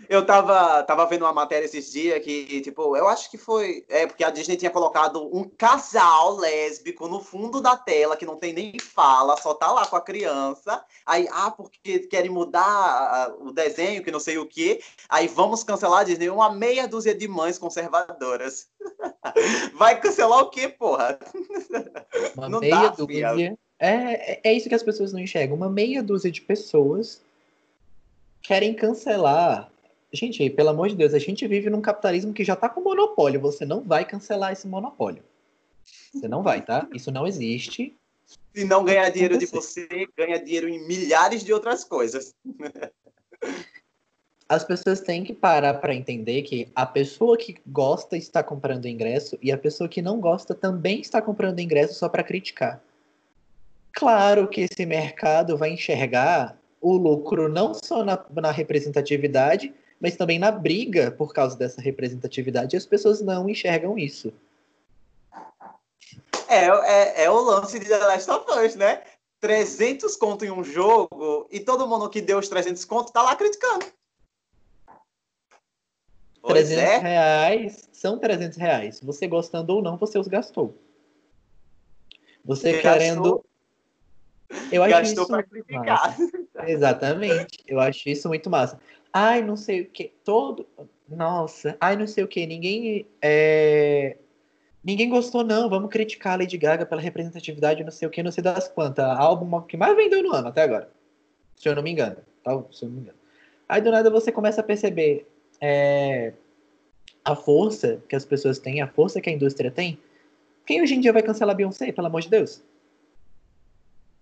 Eu 0.09 0.25
tava, 0.25 0.83
tava 0.83 1.07
vendo 1.07 1.23
uma 1.23 1.33
matéria 1.33 1.65
esses 1.65 1.93
dias 1.93 2.23
que, 2.23 2.61
tipo, 2.61 2.97
eu 2.97 3.09
acho 3.09 3.31
que 3.31 3.39
foi. 3.39 3.85
É, 3.89 4.07
porque 4.07 4.25
a 4.25 4.31
Disney 4.31 4.57
tinha 4.57 4.71
colocado 4.71 5.29
um 5.37 5.45
casal 5.45 6.37
lésbico 6.37 7.09
no 7.09 7.21
fundo 7.21 7.61
da 7.61 7.77
tela, 7.77 8.17
que 8.17 8.27
não 8.27 8.37
tem 8.37 8.53
nem 8.53 8.79
fala, 8.79 9.37
só 9.37 9.55
tá 9.55 9.71
lá 9.73 9.87
com 9.87 9.97
a 9.97 10.01
criança. 10.01 10.85
Aí, 11.05 11.29
ah, 11.31 11.51
porque 11.51 12.01
querem 12.01 12.31
mudar 12.31 13.35
o 13.41 13.53
desenho, 13.53 14.03
que 14.03 14.11
não 14.11 14.21
sei 14.21 14.39
o 14.39 14.47
quê. 14.47 14.81
Aí 15.09 15.29
vamos 15.29 15.65
cancelar 15.65 16.01
a 16.01 16.05
Disney. 16.05 16.31
Uma 16.31 16.53
meia 16.53 16.87
dúzia 16.87 17.15
de 17.15 17.29
mães 17.29 17.59
conservadoras. 17.59 18.69
Vai 19.75 20.01
cancelar 20.01 20.41
o 20.41 20.51
quê, 20.51 20.69
porra? 20.69 21.19
Uma 22.37 22.49
não 22.49 22.61
meia 22.61 22.75
dá, 22.75 22.89
dúzia. 22.89 23.59
É, 23.79 24.33
é, 24.33 24.41
é 24.45 24.53
isso 24.53 24.69
que 24.69 24.75
as 24.75 24.83
pessoas 24.83 25.13
não 25.13 25.21
enxergam. 25.21 25.57
Uma 25.57 25.71
meia 25.71 26.03
dúzia 26.03 26.31
de 26.31 26.43
pessoas 26.43 27.23
querem 28.43 28.75
cancelar 28.75 29.71
Gente, 30.13 30.51
pelo 30.51 30.71
amor 30.71 30.89
de 30.89 30.97
Deus, 30.97 31.15
a 31.15 31.19
gente 31.21 31.47
vive 31.47 31.71
num 31.71 31.81
capitalismo 31.81 32.33
que 32.33 32.43
já 32.43 32.57
tá 32.57 32.69
com 32.69 32.81
monopólio. 32.81 33.41
Você 33.41 33.65
não 33.65 33.81
vai 33.81 34.05
cancelar 34.05 34.53
esse 34.53 34.67
monopólio. 34.67 35.23
Você 36.13 36.27
não 36.27 36.43
vai, 36.43 36.63
tá? 36.63 36.89
Isso 36.93 37.13
não 37.13 37.27
existe. 37.27 37.97
Se 38.53 38.65
não 38.65 38.85
ganhar 38.85 39.09
dinheiro 39.11 39.39
de 39.39 39.47
você, 39.47 39.87
ganha 40.17 40.43
dinheiro 40.43 40.69
em 40.69 40.85
milhares 40.85 41.45
de 41.45 41.53
outras 41.53 41.85
coisas. 41.85 42.35
As 44.49 44.65
pessoas 44.65 45.01
têm 45.01 45.23
que 45.23 45.33
parar 45.33 45.75
para 45.75 45.95
entender 45.95 46.43
que 46.43 46.69
a 46.75 46.85
pessoa 46.85 47.39
que 47.39 47.59
gosta 47.65 48.17
está 48.17 48.43
comprando 48.43 48.87
ingresso 48.87 49.39
e 49.41 49.53
a 49.53 49.59
pessoa 49.59 49.89
que 49.89 50.03
não 50.03 50.19
gosta 50.19 50.57
também 50.57 51.01
está 51.01 51.23
comprando 51.23 51.61
ingresso 51.61 51.95
só 51.95 52.09
para 52.09 52.25
criticar. 52.25 52.83
Claro 53.93 54.49
que 54.49 54.63
esse 54.63 54.85
mercado 54.85 55.57
vai 55.57 55.71
enxergar 55.71 56.60
o 56.81 56.97
lucro 56.97 57.49
não 57.49 57.75
só 57.75 58.05
na, 58.05 58.25
na 58.35 58.51
representatividade, 58.51 59.75
mas 60.01 60.17
também 60.17 60.39
na 60.39 60.51
briga 60.51 61.11
por 61.11 61.35
causa 61.35 61.57
dessa 61.57 61.81
representatividade. 61.81 62.75
E 62.75 62.79
as 62.79 62.87
pessoas 62.87 63.21
não 63.21 63.49
enxergam 63.49 63.99
isso. 63.99 64.33
É, 66.49 66.67
é, 66.67 67.25
é 67.25 67.31
o 67.31 67.41
lance 67.41 67.79
de 67.79 67.87
The 67.87 67.99
Last 67.99 68.31
of 68.31 68.51
Us, 68.51 68.75
né? 68.75 69.03
300 69.41 70.17
conto 70.17 70.45
em 70.45 70.51
um 70.51 70.63
jogo 70.65 71.47
e 71.51 71.61
todo 71.61 71.87
mundo 71.87 72.11
que 72.11 72.21
deu 72.21 72.39
os 72.39 72.49
300 72.49 72.85
conto 72.85 73.13
tá 73.13 73.23
lá 73.23 73.37
criticando. 73.37 73.87
300 76.47 76.83
é. 76.83 76.99
reais 76.99 77.89
são 77.93 78.19
300 78.19 78.59
reais. 78.59 79.01
Você 79.03 79.27
gostando 79.27 79.75
ou 79.75 79.83
não, 79.83 79.97
você 79.97 80.19
os 80.19 80.27
gastou. 80.29 80.75
Você, 82.45 82.73
você 82.73 82.81
querendo. 82.81 83.23
Gastou, 83.23 83.45
eu 84.73 84.83
acho 84.83 85.15
gastou 85.15 85.25
isso 85.25 85.33
muito 85.51 85.73
massa. 85.73 86.31
Exatamente. 86.67 87.59
Eu 87.67 87.81
acho 87.81 88.09
isso 88.09 88.29
muito 88.29 88.51
massa. 88.51 88.79
Ai, 89.13 89.43
não 89.43 89.57
sei 89.57 89.83
o 89.83 89.87
que. 89.87 90.13
Todo. 90.25 90.67
Nossa. 91.09 91.77
Ai, 91.81 91.97
não 91.97 92.07
sei 92.07 92.25
o 92.25 92.29
que. 92.29 92.47
Ninguém. 92.47 93.07
É 93.23 94.17
Ninguém 94.83 95.11
gostou, 95.11 95.45
não. 95.45 95.69
Vamos 95.69 95.91
criticar 95.91 96.35
a 96.35 96.37
Lady 96.37 96.57
Gaga 96.57 96.87
pela 96.87 97.01
representatividade, 97.01 97.85
não 97.85 97.91
sei 97.91 98.09
o 98.09 98.11
que, 98.11 98.23
não 98.23 98.33
sei 98.33 98.43
das 98.43 98.69
quantas. 98.69 99.05
Álbum 99.05 99.61
que 99.63 99.77
mais 99.77 99.95
vendeu 99.95 100.23
no 100.23 100.33
ano 100.33 100.49
até 100.49 100.63
agora. 100.63 100.91
Se 101.55 101.69
eu 101.69 101.75
não 101.75 101.83
me 101.83 101.91
engano. 101.91 102.17
Tá? 102.43 102.53
Se 102.73 102.85
eu 102.85 102.89
não 102.89 102.97
me 102.97 103.03
engano. 103.03 103.19
Aí 103.69 103.81
do 103.81 103.91
nada 103.91 104.11
você 104.11 104.33
começa 104.33 104.61
a 104.61 104.65
perceber 104.65 105.27
é, 105.61 106.33
a 107.25 107.37
força 107.37 108.03
que 108.09 108.17
as 108.17 108.25
pessoas 108.25 108.59
têm, 108.59 108.81
a 108.81 108.89
força 108.89 109.21
que 109.21 109.29
a 109.29 109.33
indústria 109.33 109.71
tem. 109.71 109.99
Quem 110.67 110.83
hoje 110.83 110.95
em 110.95 111.01
dia 111.01 111.13
vai 111.13 111.23
cancelar 111.23 111.55
Beyoncé, 111.55 111.93
pelo 111.93 112.07
amor 112.07 112.23
de 112.23 112.31
Deus? 112.31 112.63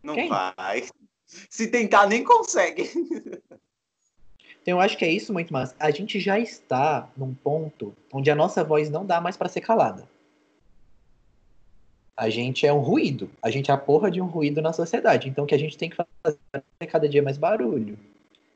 Não 0.03 0.15
Quem? 0.15 0.29
vai. 0.29 0.85
Se 1.27 1.69
tentar, 1.69 2.07
nem 2.07 2.25
consegue. 2.25 2.91
Então 4.61 4.77
eu 4.77 4.81
acho 4.83 4.99
que 4.99 5.05
é 5.05 5.11
isso 5.11 5.33
muito 5.33 5.51
mais. 5.51 5.75
A 5.81 5.91
gente 5.91 6.21
já 6.21 6.39
está 6.39 7.09
num 7.17 7.33
ponto 7.33 7.95
onde 8.13 8.31
a 8.31 8.35
nossa 8.35 8.63
voz 8.63 8.91
não 8.91 9.07
dá 9.07 9.19
mais 9.19 9.35
para 9.35 9.49
ser 9.49 9.63
calada. 9.63 10.07
A 12.15 12.29
gente 12.29 12.67
é 12.67 12.73
um 12.73 12.81
ruído. 12.81 13.31
A 13.41 13.49
gente 13.49 13.71
é 13.71 13.75
a 13.75 13.79
porra 13.79 14.11
de 14.11 14.21
um 14.21 14.27
ruído 14.27 14.61
na 14.61 14.75
sociedade. 14.75 15.27
Então 15.27 15.45
o 15.45 15.47
que 15.47 15.55
a 15.55 15.59
gente 15.59 15.79
tem 15.79 15.89
que 15.89 15.97
fazer 15.97 16.39
é 16.81 16.85
cada 16.85 17.09
dia 17.09 17.23
mais 17.23 17.39
barulho. 17.39 17.99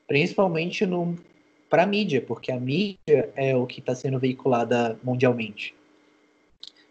Principalmente 0.07 0.85
no 0.85 1.17
para 1.67 1.81
a 1.81 1.87
mídia, 1.87 2.21
porque 2.21 2.51
a 2.51 2.59
mídia 2.59 3.31
é 3.35 3.55
o 3.55 3.65
que 3.65 3.79
está 3.79 3.95
sendo 3.95 4.19
veiculada 4.19 4.95
mundialmente. 5.03 5.73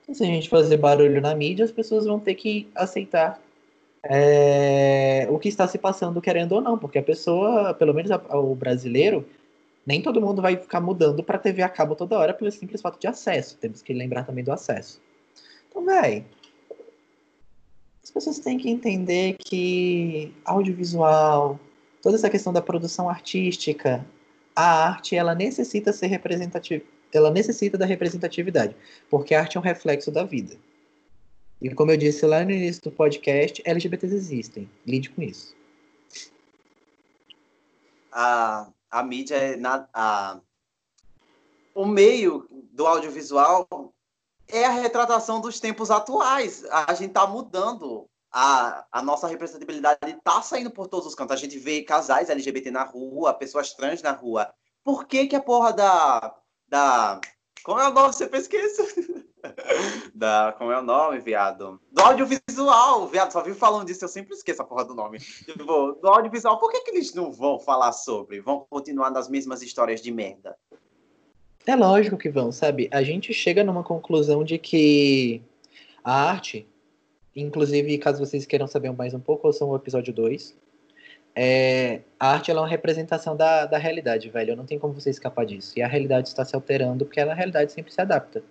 Então, 0.02 0.12
se 0.12 0.24
a 0.24 0.26
gente 0.26 0.48
fazer 0.48 0.76
barulho 0.76 1.20
na 1.20 1.32
mídia, 1.32 1.64
as 1.64 1.70
pessoas 1.70 2.04
vão 2.04 2.18
ter 2.18 2.34
que 2.34 2.68
aceitar 2.74 3.40
é, 4.04 5.26
o 5.30 5.38
que 5.38 5.48
está 5.48 5.66
se 5.68 5.78
passando, 5.78 6.20
querendo 6.20 6.52
ou 6.52 6.60
não, 6.60 6.76
porque 6.76 6.98
a 6.98 7.02
pessoa, 7.02 7.72
pelo 7.74 7.94
menos 7.94 8.10
a, 8.10 8.16
o 8.36 8.54
brasileiro, 8.54 9.24
nem 9.86 10.02
todo 10.02 10.20
mundo 10.20 10.42
vai 10.42 10.56
ficar 10.56 10.80
mudando 10.80 11.22
para 11.22 11.38
TV 11.38 11.62
a 11.62 11.68
cabo 11.68 11.94
toda 11.94 12.18
hora 12.18 12.34
pelo 12.34 12.50
simples 12.50 12.80
fato 12.80 13.00
de 13.00 13.06
acesso. 13.06 13.56
Temos 13.58 13.82
que 13.82 13.92
lembrar 13.92 14.24
também 14.24 14.44
do 14.44 14.52
acesso. 14.52 15.00
Então, 15.68 15.84
velho, 15.84 16.24
as 18.02 18.10
pessoas 18.10 18.38
têm 18.40 18.58
que 18.58 18.68
entender 18.68 19.36
que 19.38 20.32
audiovisual, 20.44 21.58
toda 22.02 22.16
essa 22.16 22.30
questão 22.30 22.52
da 22.52 22.60
produção 22.60 23.08
artística, 23.08 24.04
a 24.54 24.88
arte 24.88 25.16
ela 25.16 25.34
necessita 25.34 25.92
ser 25.92 26.08
representativa, 26.08 26.84
ela 27.12 27.30
necessita 27.30 27.78
da 27.78 27.86
representatividade, 27.86 28.74
porque 29.08 29.34
a 29.34 29.40
arte 29.40 29.56
é 29.56 29.60
um 29.60 29.62
reflexo 29.62 30.10
da 30.10 30.24
vida. 30.24 30.56
E 31.62 31.72
como 31.72 31.92
eu 31.92 31.96
disse 31.96 32.26
lá 32.26 32.44
no 32.44 32.50
início 32.50 32.82
do 32.82 32.90
podcast, 32.90 33.62
LGBTs 33.64 34.12
existem. 34.12 34.68
Lide 34.84 35.10
com 35.10 35.22
isso. 35.22 35.54
A, 38.10 38.66
a 38.90 39.02
mídia 39.04 39.36
é 39.36 39.56
na, 39.56 39.88
a, 39.94 40.40
o 41.72 41.86
meio 41.86 42.48
do 42.72 42.84
audiovisual 42.84 43.94
é 44.48 44.64
a 44.64 44.70
retratação 44.70 45.40
dos 45.40 45.60
tempos 45.60 45.88
atuais. 45.88 46.64
A 46.64 46.92
gente 46.94 47.10
está 47.10 47.28
mudando. 47.28 48.06
A, 48.34 48.84
a 48.90 49.02
nossa 49.02 49.28
representatividade 49.28 49.98
está 50.04 50.42
saindo 50.42 50.70
por 50.70 50.88
todos 50.88 51.06
os 51.06 51.14
cantos. 51.14 51.36
A 51.36 51.38
gente 51.38 51.58
vê 51.58 51.82
casais 51.82 52.28
LGBT 52.28 52.72
na 52.72 52.82
rua, 52.82 53.34
pessoas 53.34 53.72
trans 53.72 54.02
na 54.02 54.10
rua. 54.10 54.52
Por 54.82 55.06
que, 55.06 55.28
que 55.28 55.36
a 55.36 55.40
porra 55.40 55.72
da. 55.72 56.34
da 56.66 57.20
como 57.64 57.80
é 57.80 57.88
o 57.88 57.92
nome? 57.92 58.12
Você 58.12 58.26
pesquisa? 58.26 58.84
da, 60.14 60.54
como 60.56 60.70
é 60.70 60.78
o 60.78 60.82
nome, 60.82 61.18
viado? 61.20 61.80
Do 61.90 62.02
audiovisual, 62.02 63.06
viado. 63.08 63.32
Só 63.32 63.42
vivo 63.42 63.56
falando 63.56 63.86
disso, 63.86 64.04
eu 64.04 64.08
sempre 64.08 64.34
esqueço 64.34 64.62
a 64.62 64.64
porra 64.64 64.84
do 64.84 64.94
nome. 64.94 65.18
Tipo, 65.18 65.92
do 65.92 66.08
audiovisual, 66.08 66.58
por 66.58 66.70
que, 66.70 66.80
que 66.80 66.90
eles 66.90 67.14
não 67.14 67.32
vão 67.32 67.58
falar 67.58 67.92
sobre? 67.92 68.40
Vão 68.40 68.66
continuar 68.68 69.10
nas 69.10 69.28
mesmas 69.28 69.62
histórias 69.62 70.00
de 70.00 70.10
merda? 70.12 70.56
É 71.66 71.76
lógico 71.76 72.16
que 72.16 72.28
vão, 72.28 72.50
sabe? 72.50 72.88
A 72.92 73.02
gente 73.02 73.32
chega 73.32 73.62
numa 73.62 73.84
conclusão 73.84 74.42
de 74.42 74.58
que 74.58 75.42
a 76.02 76.30
arte, 76.30 76.68
inclusive, 77.34 77.98
caso 77.98 78.24
vocês 78.24 78.44
queiram 78.44 78.66
saber 78.66 78.92
mais 78.92 79.14
um 79.14 79.20
pouco, 79.20 79.46
ouçam 79.46 79.68
o 79.68 79.76
episódio 79.76 80.12
2. 80.12 80.56
É, 81.34 82.00
a 82.20 82.32
arte 82.32 82.50
é 82.50 82.54
uma 82.54 82.66
representação 82.66 83.36
da, 83.36 83.66
da 83.66 83.78
realidade, 83.78 84.28
velho. 84.28 84.54
Não 84.54 84.66
tem 84.66 84.78
como 84.78 84.94
você 84.94 85.10
escapar 85.10 85.46
disso. 85.46 85.72
E 85.76 85.82
a 85.82 85.88
realidade 85.88 86.28
está 86.28 86.44
se 86.44 86.54
alterando 86.54 87.04
porque 87.04 87.20
a 87.20 87.34
realidade 87.34 87.72
sempre 87.72 87.92
se 87.92 88.00
adapta. 88.00 88.42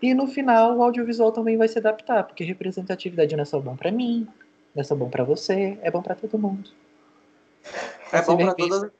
E 0.00 0.14
no 0.14 0.26
final, 0.26 0.76
o 0.76 0.82
audiovisual 0.82 1.32
também 1.32 1.56
vai 1.56 1.68
se 1.68 1.78
adaptar, 1.78 2.22
porque 2.24 2.44
representatividade 2.44 3.34
não 3.34 3.42
é 3.42 3.44
só 3.44 3.58
bom 3.58 3.76
para 3.76 3.90
mim, 3.90 4.28
não 4.74 4.80
é 4.80 4.84
só 4.84 4.94
bom 4.94 5.10
para 5.10 5.24
você, 5.24 5.76
é 5.82 5.90
bom 5.90 6.00
para 6.00 6.14
todo 6.14 6.38
mundo. 6.38 6.70
É 8.12 8.22
bom 8.22 8.36
para 8.36 8.54
todas 8.54 8.90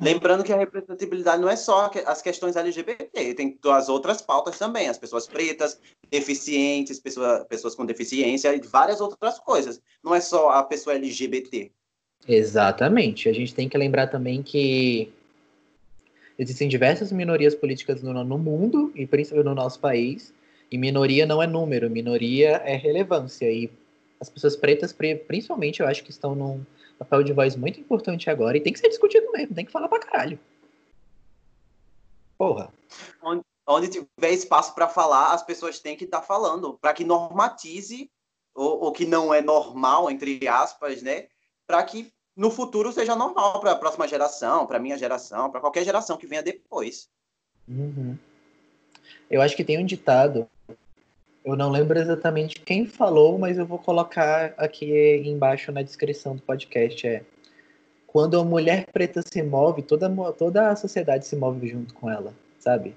Lembrando 0.00 0.44
que 0.44 0.52
a 0.52 0.56
representatividade 0.56 1.40
não 1.40 1.48
é 1.48 1.56
só 1.56 1.90
as 2.06 2.20
questões 2.20 2.56
LGBT, 2.56 3.34
tem 3.34 3.58
as 3.64 3.88
outras 3.88 4.20
pautas 4.20 4.58
também, 4.58 4.88
as 4.88 4.98
pessoas 4.98 5.26
pretas, 5.26 5.80
deficientes, 6.10 7.00
pessoa, 7.00 7.46
pessoas 7.48 7.74
com 7.74 7.86
deficiência 7.86 8.54
e 8.54 8.60
várias 8.60 9.00
outras 9.00 9.38
coisas. 9.38 9.80
Não 10.04 10.14
é 10.14 10.20
só 10.20 10.50
a 10.50 10.62
pessoa 10.62 10.96
LGBT. 10.96 11.70
Exatamente. 12.26 13.28
A 13.28 13.32
gente 13.32 13.54
tem 13.54 13.68
que 13.68 13.78
lembrar 13.78 14.08
também 14.08 14.42
que 14.42 15.10
existem 16.38 16.68
diversas 16.68 17.10
minorias 17.10 17.54
políticas 17.54 18.02
no, 18.02 18.12
no 18.24 18.38
mundo, 18.38 18.92
e 18.94 19.06
principalmente 19.06 19.46
no 19.46 19.54
nosso 19.54 19.80
país, 19.80 20.34
e 20.70 20.76
minoria 20.76 21.24
não 21.24 21.42
é 21.42 21.46
número, 21.46 21.88
minoria 21.88 22.62
é 22.64 22.76
relevância. 22.76 23.50
E 23.50 23.70
as 24.20 24.28
pessoas 24.28 24.54
pretas, 24.54 24.94
principalmente, 25.26 25.80
eu 25.80 25.86
acho 25.86 26.04
que 26.04 26.10
estão 26.10 26.34
num 26.34 26.60
papel 26.98 27.22
de 27.22 27.32
voz 27.32 27.54
muito 27.56 27.80
importante 27.80 28.28
agora 28.28 28.56
e 28.56 28.60
tem 28.60 28.72
que 28.72 28.78
ser 28.78 28.88
discutido 28.88 29.30
mesmo, 29.32 29.54
tem 29.54 29.64
que 29.64 29.72
falar 29.72 29.88
pra 29.88 30.00
caralho. 30.00 30.38
Porra. 32.36 32.72
Onde, 33.22 33.42
onde 33.66 33.88
tiver 33.88 34.32
espaço 34.32 34.74
para 34.74 34.88
falar, 34.88 35.32
as 35.32 35.42
pessoas 35.42 35.78
têm 35.78 35.96
que 35.96 36.04
estar 36.04 36.20
tá 36.20 36.26
falando, 36.26 36.74
para 36.74 36.92
que 36.92 37.04
normatize 37.04 38.10
o, 38.54 38.88
o 38.88 38.92
que 38.92 39.06
não 39.06 39.32
é 39.32 39.40
normal, 39.40 40.10
entre 40.10 40.46
aspas, 40.48 41.02
né? 41.02 41.28
Para 41.66 41.82
que 41.84 42.12
no 42.36 42.50
futuro 42.50 42.92
seja 42.92 43.16
normal 43.16 43.60
para 43.60 43.72
a 43.72 43.76
próxima 43.76 44.06
geração, 44.06 44.66
para 44.66 44.78
minha 44.78 44.96
geração, 44.96 45.50
para 45.50 45.60
qualquer 45.60 45.84
geração 45.84 46.16
que 46.16 46.26
venha 46.26 46.42
depois. 46.42 47.08
Uhum. 47.68 48.16
Eu 49.30 49.42
acho 49.42 49.56
que 49.56 49.64
tem 49.64 49.78
um 49.78 49.84
ditado 49.84 50.48
eu 51.52 51.56
não 51.56 51.70
lembro 51.70 51.98
exatamente 51.98 52.60
quem 52.60 52.86
falou, 52.86 53.38
mas 53.38 53.58
eu 53.58 53.66
vou 53.66 53.78
colocar 53.78 54.54
aqui 54.56 55.16
embaixo 55.24 55.72
na 55.72 55.82
descrição 55.82 56.36
do 56.36 56.42
podcast. 56.42 57.06
É 57.06 57.24
quando 58.08 58.40
a 58.40 58.44
mulher 58.44 58.86
preta 58.90 59.22
se 59.22 59.42
move, 59.42 59.82
toda, 59.82 60.10
toda 60.32 60.70
a 60.70 60.76
sociedade 60.76 61.26
se 61.26 61.36
move 61.36 61.68
junto 61.68 61.92
com 61.94 62.10
ela, 62.10 62.34
sabe? 62.58 62.96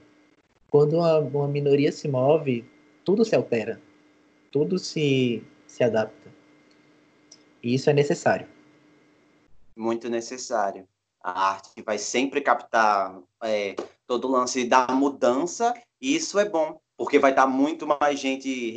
Quando 0.70 0.98
uma, 0.98 1.20
uma 1.20 1.48
minoria 1.48 1.92
se 1.92 2.08
move, 2.08 2.66
tudo 3.04 3.26
se 3.26 3.36
altera, 3.36 3.80
tudo 4.52 4.80
se, 4.80 5.44
se 5.68 5.84
adapta. 5.84 6.30
E 7.62 7.74
isso 7.74 7.90
é 7.90 7.94
necessário. 7.94 8.48
Muito 9.76 10.10
necessário. 10.10 10.88
A 11.22 11.52
arte 11.52 11.82
vai 11.82 11.98
sempre 11.98 12.40
captar 12.40 13.20
é, 13.44 13.76
todo 14.08 14.30
o 14.30 14.32
lance 14.32 14.64
da 14.66 14.88
mudança, 14.88 15.74
e 16.02 16.16
isso 16.16 16.40
é 16.40 16.48
bom 16.48 16.80
porque 17.02 17.18
vai 17.18 17.32
estar 17.32 17.48
muito 17.48 17.88
mais 17.88 18.20
gente 18.20 18.70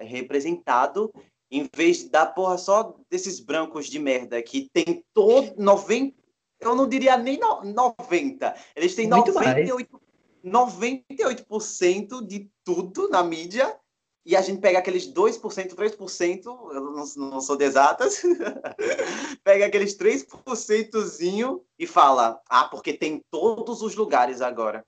representado 0.00 1.14
em 1.48 1.70
vez 1.72 2.08
da 2.08 2.26
porra 2.26 2.58
só 2.58 2.96
desses 3.08 3.38
brancos 3.38 3.86
de 3.86 4.00
merda 4.00 4.42
que 4.42 4.68
tem 4.72 5.04
todo 5.14 5.54
90 5.56 6.12
eu 6.58 6.74
não 6.74 6.88
diria 6.88 7.16
nem 7.16 7.38
no, 7.38 7.62
90. 7.62 8.54
Eles 8.74 8.96
têm 8.96 9.08
Muito 9.08 9.32
98, 9.32 10.00
98% 10.44 12.26
de 12.26 12.50
tudo 12.64 13.08
na 13.08 13.22
mídia 13.22 13.78
e 14.26 14.34
a 14.34 14.42
gente 14.42 14.60
pega 14.60 14.80
aqueles 14.80 15.06
2%, 15.12 15.40
3%, 15.40 16.44
eu 16.44 16.80
não, 16.80 17.04
não 17.30 17.40
sou 17.40 17.56
de 17.56 17.64
exatas, 17.64 18.22
pega 19.44 19.66
aqueles 19.66 19.96
3% 19.96 21.60
e 21.78 21.86
fala, 21.86 22.40
ah, 22.48 22.64
porque 22.64 22.92
tem 22.92 23.20
todos 23.30 23.82
os 23.82 23.94
lugares 23.94 24.40
agora. 24.40 24.84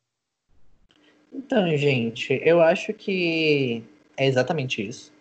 Então, 1.35 1.77
gente, 1.77 2.41
eu 2.45 2.61
acho 2.61 2.95
que 2.95 3.83
é 4.17 4.25
exatamente 4.25 4.87
isso. 4.87 5.13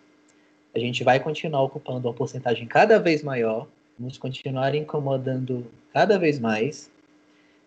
A 0.72 0.78
gente 0.78 1.02
vai 1.02 1.18
continuar 1.18 1.62
ocupando 1.62 2.06
uma 2.06 2.14
porcentagem 2.14 2.66
cada 2.66 3.00
vez 3.00 3.22
maior, 3.22 3.66
nos 3.98 4.16
continuar 4.16 4.74
incomodando 4.76 5.66
cada 5.92 6.16
vez 6.16 6.38
mais. 6.38 6.88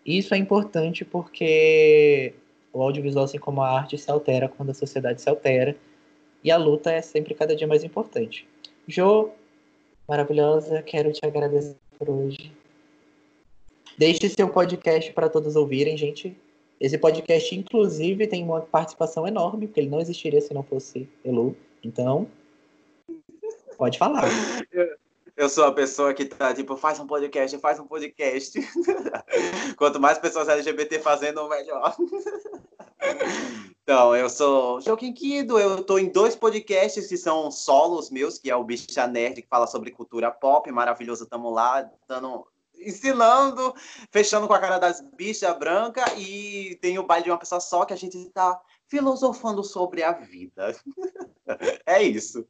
E 0.04 0.16
isso 0.16 0.34
é 0.34 0.38
importante 0.38 1.04
porque 1.04 2.32
o 2.72 2.82
audiovisual, 2.82 3.24
assim 3.26 3.38
como 3.38 3.60
a 3.60 3.70
arte, 3.70 3.98
se 3.98 4.10
altera 4.10 4.48
quando 4.48 4.70
a 4.70 4.74
sociedade 4.74 5.20
se 5.20 5.28
altera 5.28 5.76
e 6.42 6.50
a 6.50 6.56
luta 6.56 6.90
é 6.90 7.02
sempre 7.02 7.34
cada 7.34 7.54
dia 7.54 7.66
mais 7.66 7.84
importante. 7.84 8.48
Jo, 8.86 9.30
maravilhosa, 10.08 10.82
quero 10.82 11.12
te 11.12 11.24
agradecer 11.24 11.76
por 11.98 12.08
hoje. 12.08 12.50
Deixe 13.98 14.26
seu 14.28 14.48
podcast 14.48 15.12
para 15.12 15.28
todos 15.28 15.56
ouvirem, 15.56 15.96
gente. 15.98 16.34
Esse 16.80 16.96
podcast, 16.96 17.54
inclusive, 17.54 18.26
tem 18.26 18.44
uma 18.44 18.60
participação 18.60 19.26
enorme, 19.26 19.66
porque 19.66 19.80
ele 19.80 19.90
não 19.90 20.00
existiria 20.00 20.40
se 20.40 20.54
não 20.54 20.62
fosse 20.62 21.08
Elu. 21.24 21.56
Então, 21.82 22.28
pode 23.76 23.98
falar. 23.98 24.24
Eu 25.36 25.48
sou 25.48 25.64
a 25.64 25.72
pessoa 25.72 26.12
que 26.12 26.24
tá 26.24 26.52
tipo, 26.52 26.76
faz 26.76 26.98
um 26.98 27.06
podcast, 27.06 27.56
faz 27.58 27.78
um 27.78 27.86
podcast. 27.86 28.58
Quanto 29.76 30.00
mais 30.00 30.18
pessoas 30.18 30.48
LGBT 30.48 30.98
fazendo, 30.98 31.48
melhor. 31.48 31.96
Então, 33.82 34.14
eu 34.14 34.28
sou 34.28 34.80
Joaquim 34.80 35.12
Quido, 35.12 35.58
eu 35.58 35.76
estou 35.76 35.98
em 35.98 36.10
dois 36.10 36.34
podcasts 36.36 37.06
que 37.06 37.16
são 37.16 37.50
solos 37.50 38.10
meus, 38.10 38.36
que 38.36 38.50
é 38.50 38.56
o 38.56 38.64
Bicha 38.64 39.06
Nerd, 39.06 39.40
que 39.40 39.48
fala 39.48 39.66
sobre 39.66 39.92
cultura 39.92 40.30
pop, 40.30 40.70
maravilhoso, 40.70 41.24
estamos 41.24 41.54
lá, 41.54 41.88
dando, 42.06 42.46
ensinando, 42.80 43.74
fechando 44.10 44.46
com 44.46 44.54
a 44.54 44.58
cara 44.58 44.78
das 44.78 45.00
bichas 45.16 45.58
branca 45.58 46.04
e 46.16 46.78
tem 46.80 46.98
o 46.98 47.06
baile 47.06 47.24
de 47.24 47.30
uma 47.30 47.38
pessoa 47.38 47.60
só, 47.60 47.84
que 47.84 47.92
a 47.92 47.96
gente 47.96 48.16
está 48.18 48.60
filosofando 48.86 49.62
sobre 49.62 50.02
a 50.02 50.12
vida. 50.12 50.74
é 51.86 52.02
isso. 52.02 52.46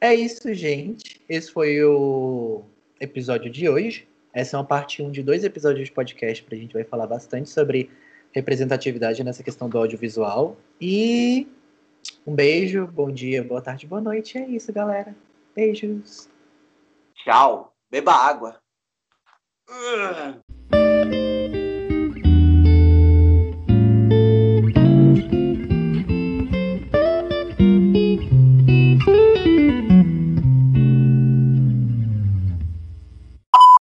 É 0.00 0.14
isso, 0.14 0.52
gente. 0.52 1.24
Esse 1.28 1.50
foi 1.50 1.82
o 1.84 2.64
episódio 3.00 3.50
de 3.50 3.68
hoje. 3.68 4.08
Essa 4.32 4.56
é 4.56 4.58
uma 4.58 4.66
parte 4.66 5.02
1 5.02 5.10
de 5.10 5.22
dois 5.22 5.44
episódios 5.44 5.88
de 5.88 5.94
podcast, 5.94 6.42
para 6.42 6.56
a 6.56 6.58
gente 6.58 6.72
vai 6.72 6.84
falar 6.84 7.06
bastante 7.06 7.50
sobre 7.50 7.90
representatividade 8.32 9.22
nessa 9.22 9.42
questão 9.42 9.68
do 9.68 9.78
audiovisual. 9.78 10.56
E 10.80 11.46
um 12.26 12.34
beijo, 12.34 12.86
bom 12.86 13.10
dia, 13.10 13.44
boa 13.44 13.60
tarde, 13.60 13.86
boa 13.86 14.00
noite. 14.00 14.38
É 14.38 14.46
isso, 14.46 14.72
galera. 14.72 15.14
Beijos. 15.54 16.28
Tchau. 17.14 17.74
Beba 17.90 18.12
água. 18.12 18.61
Ugh. 19.72 20.51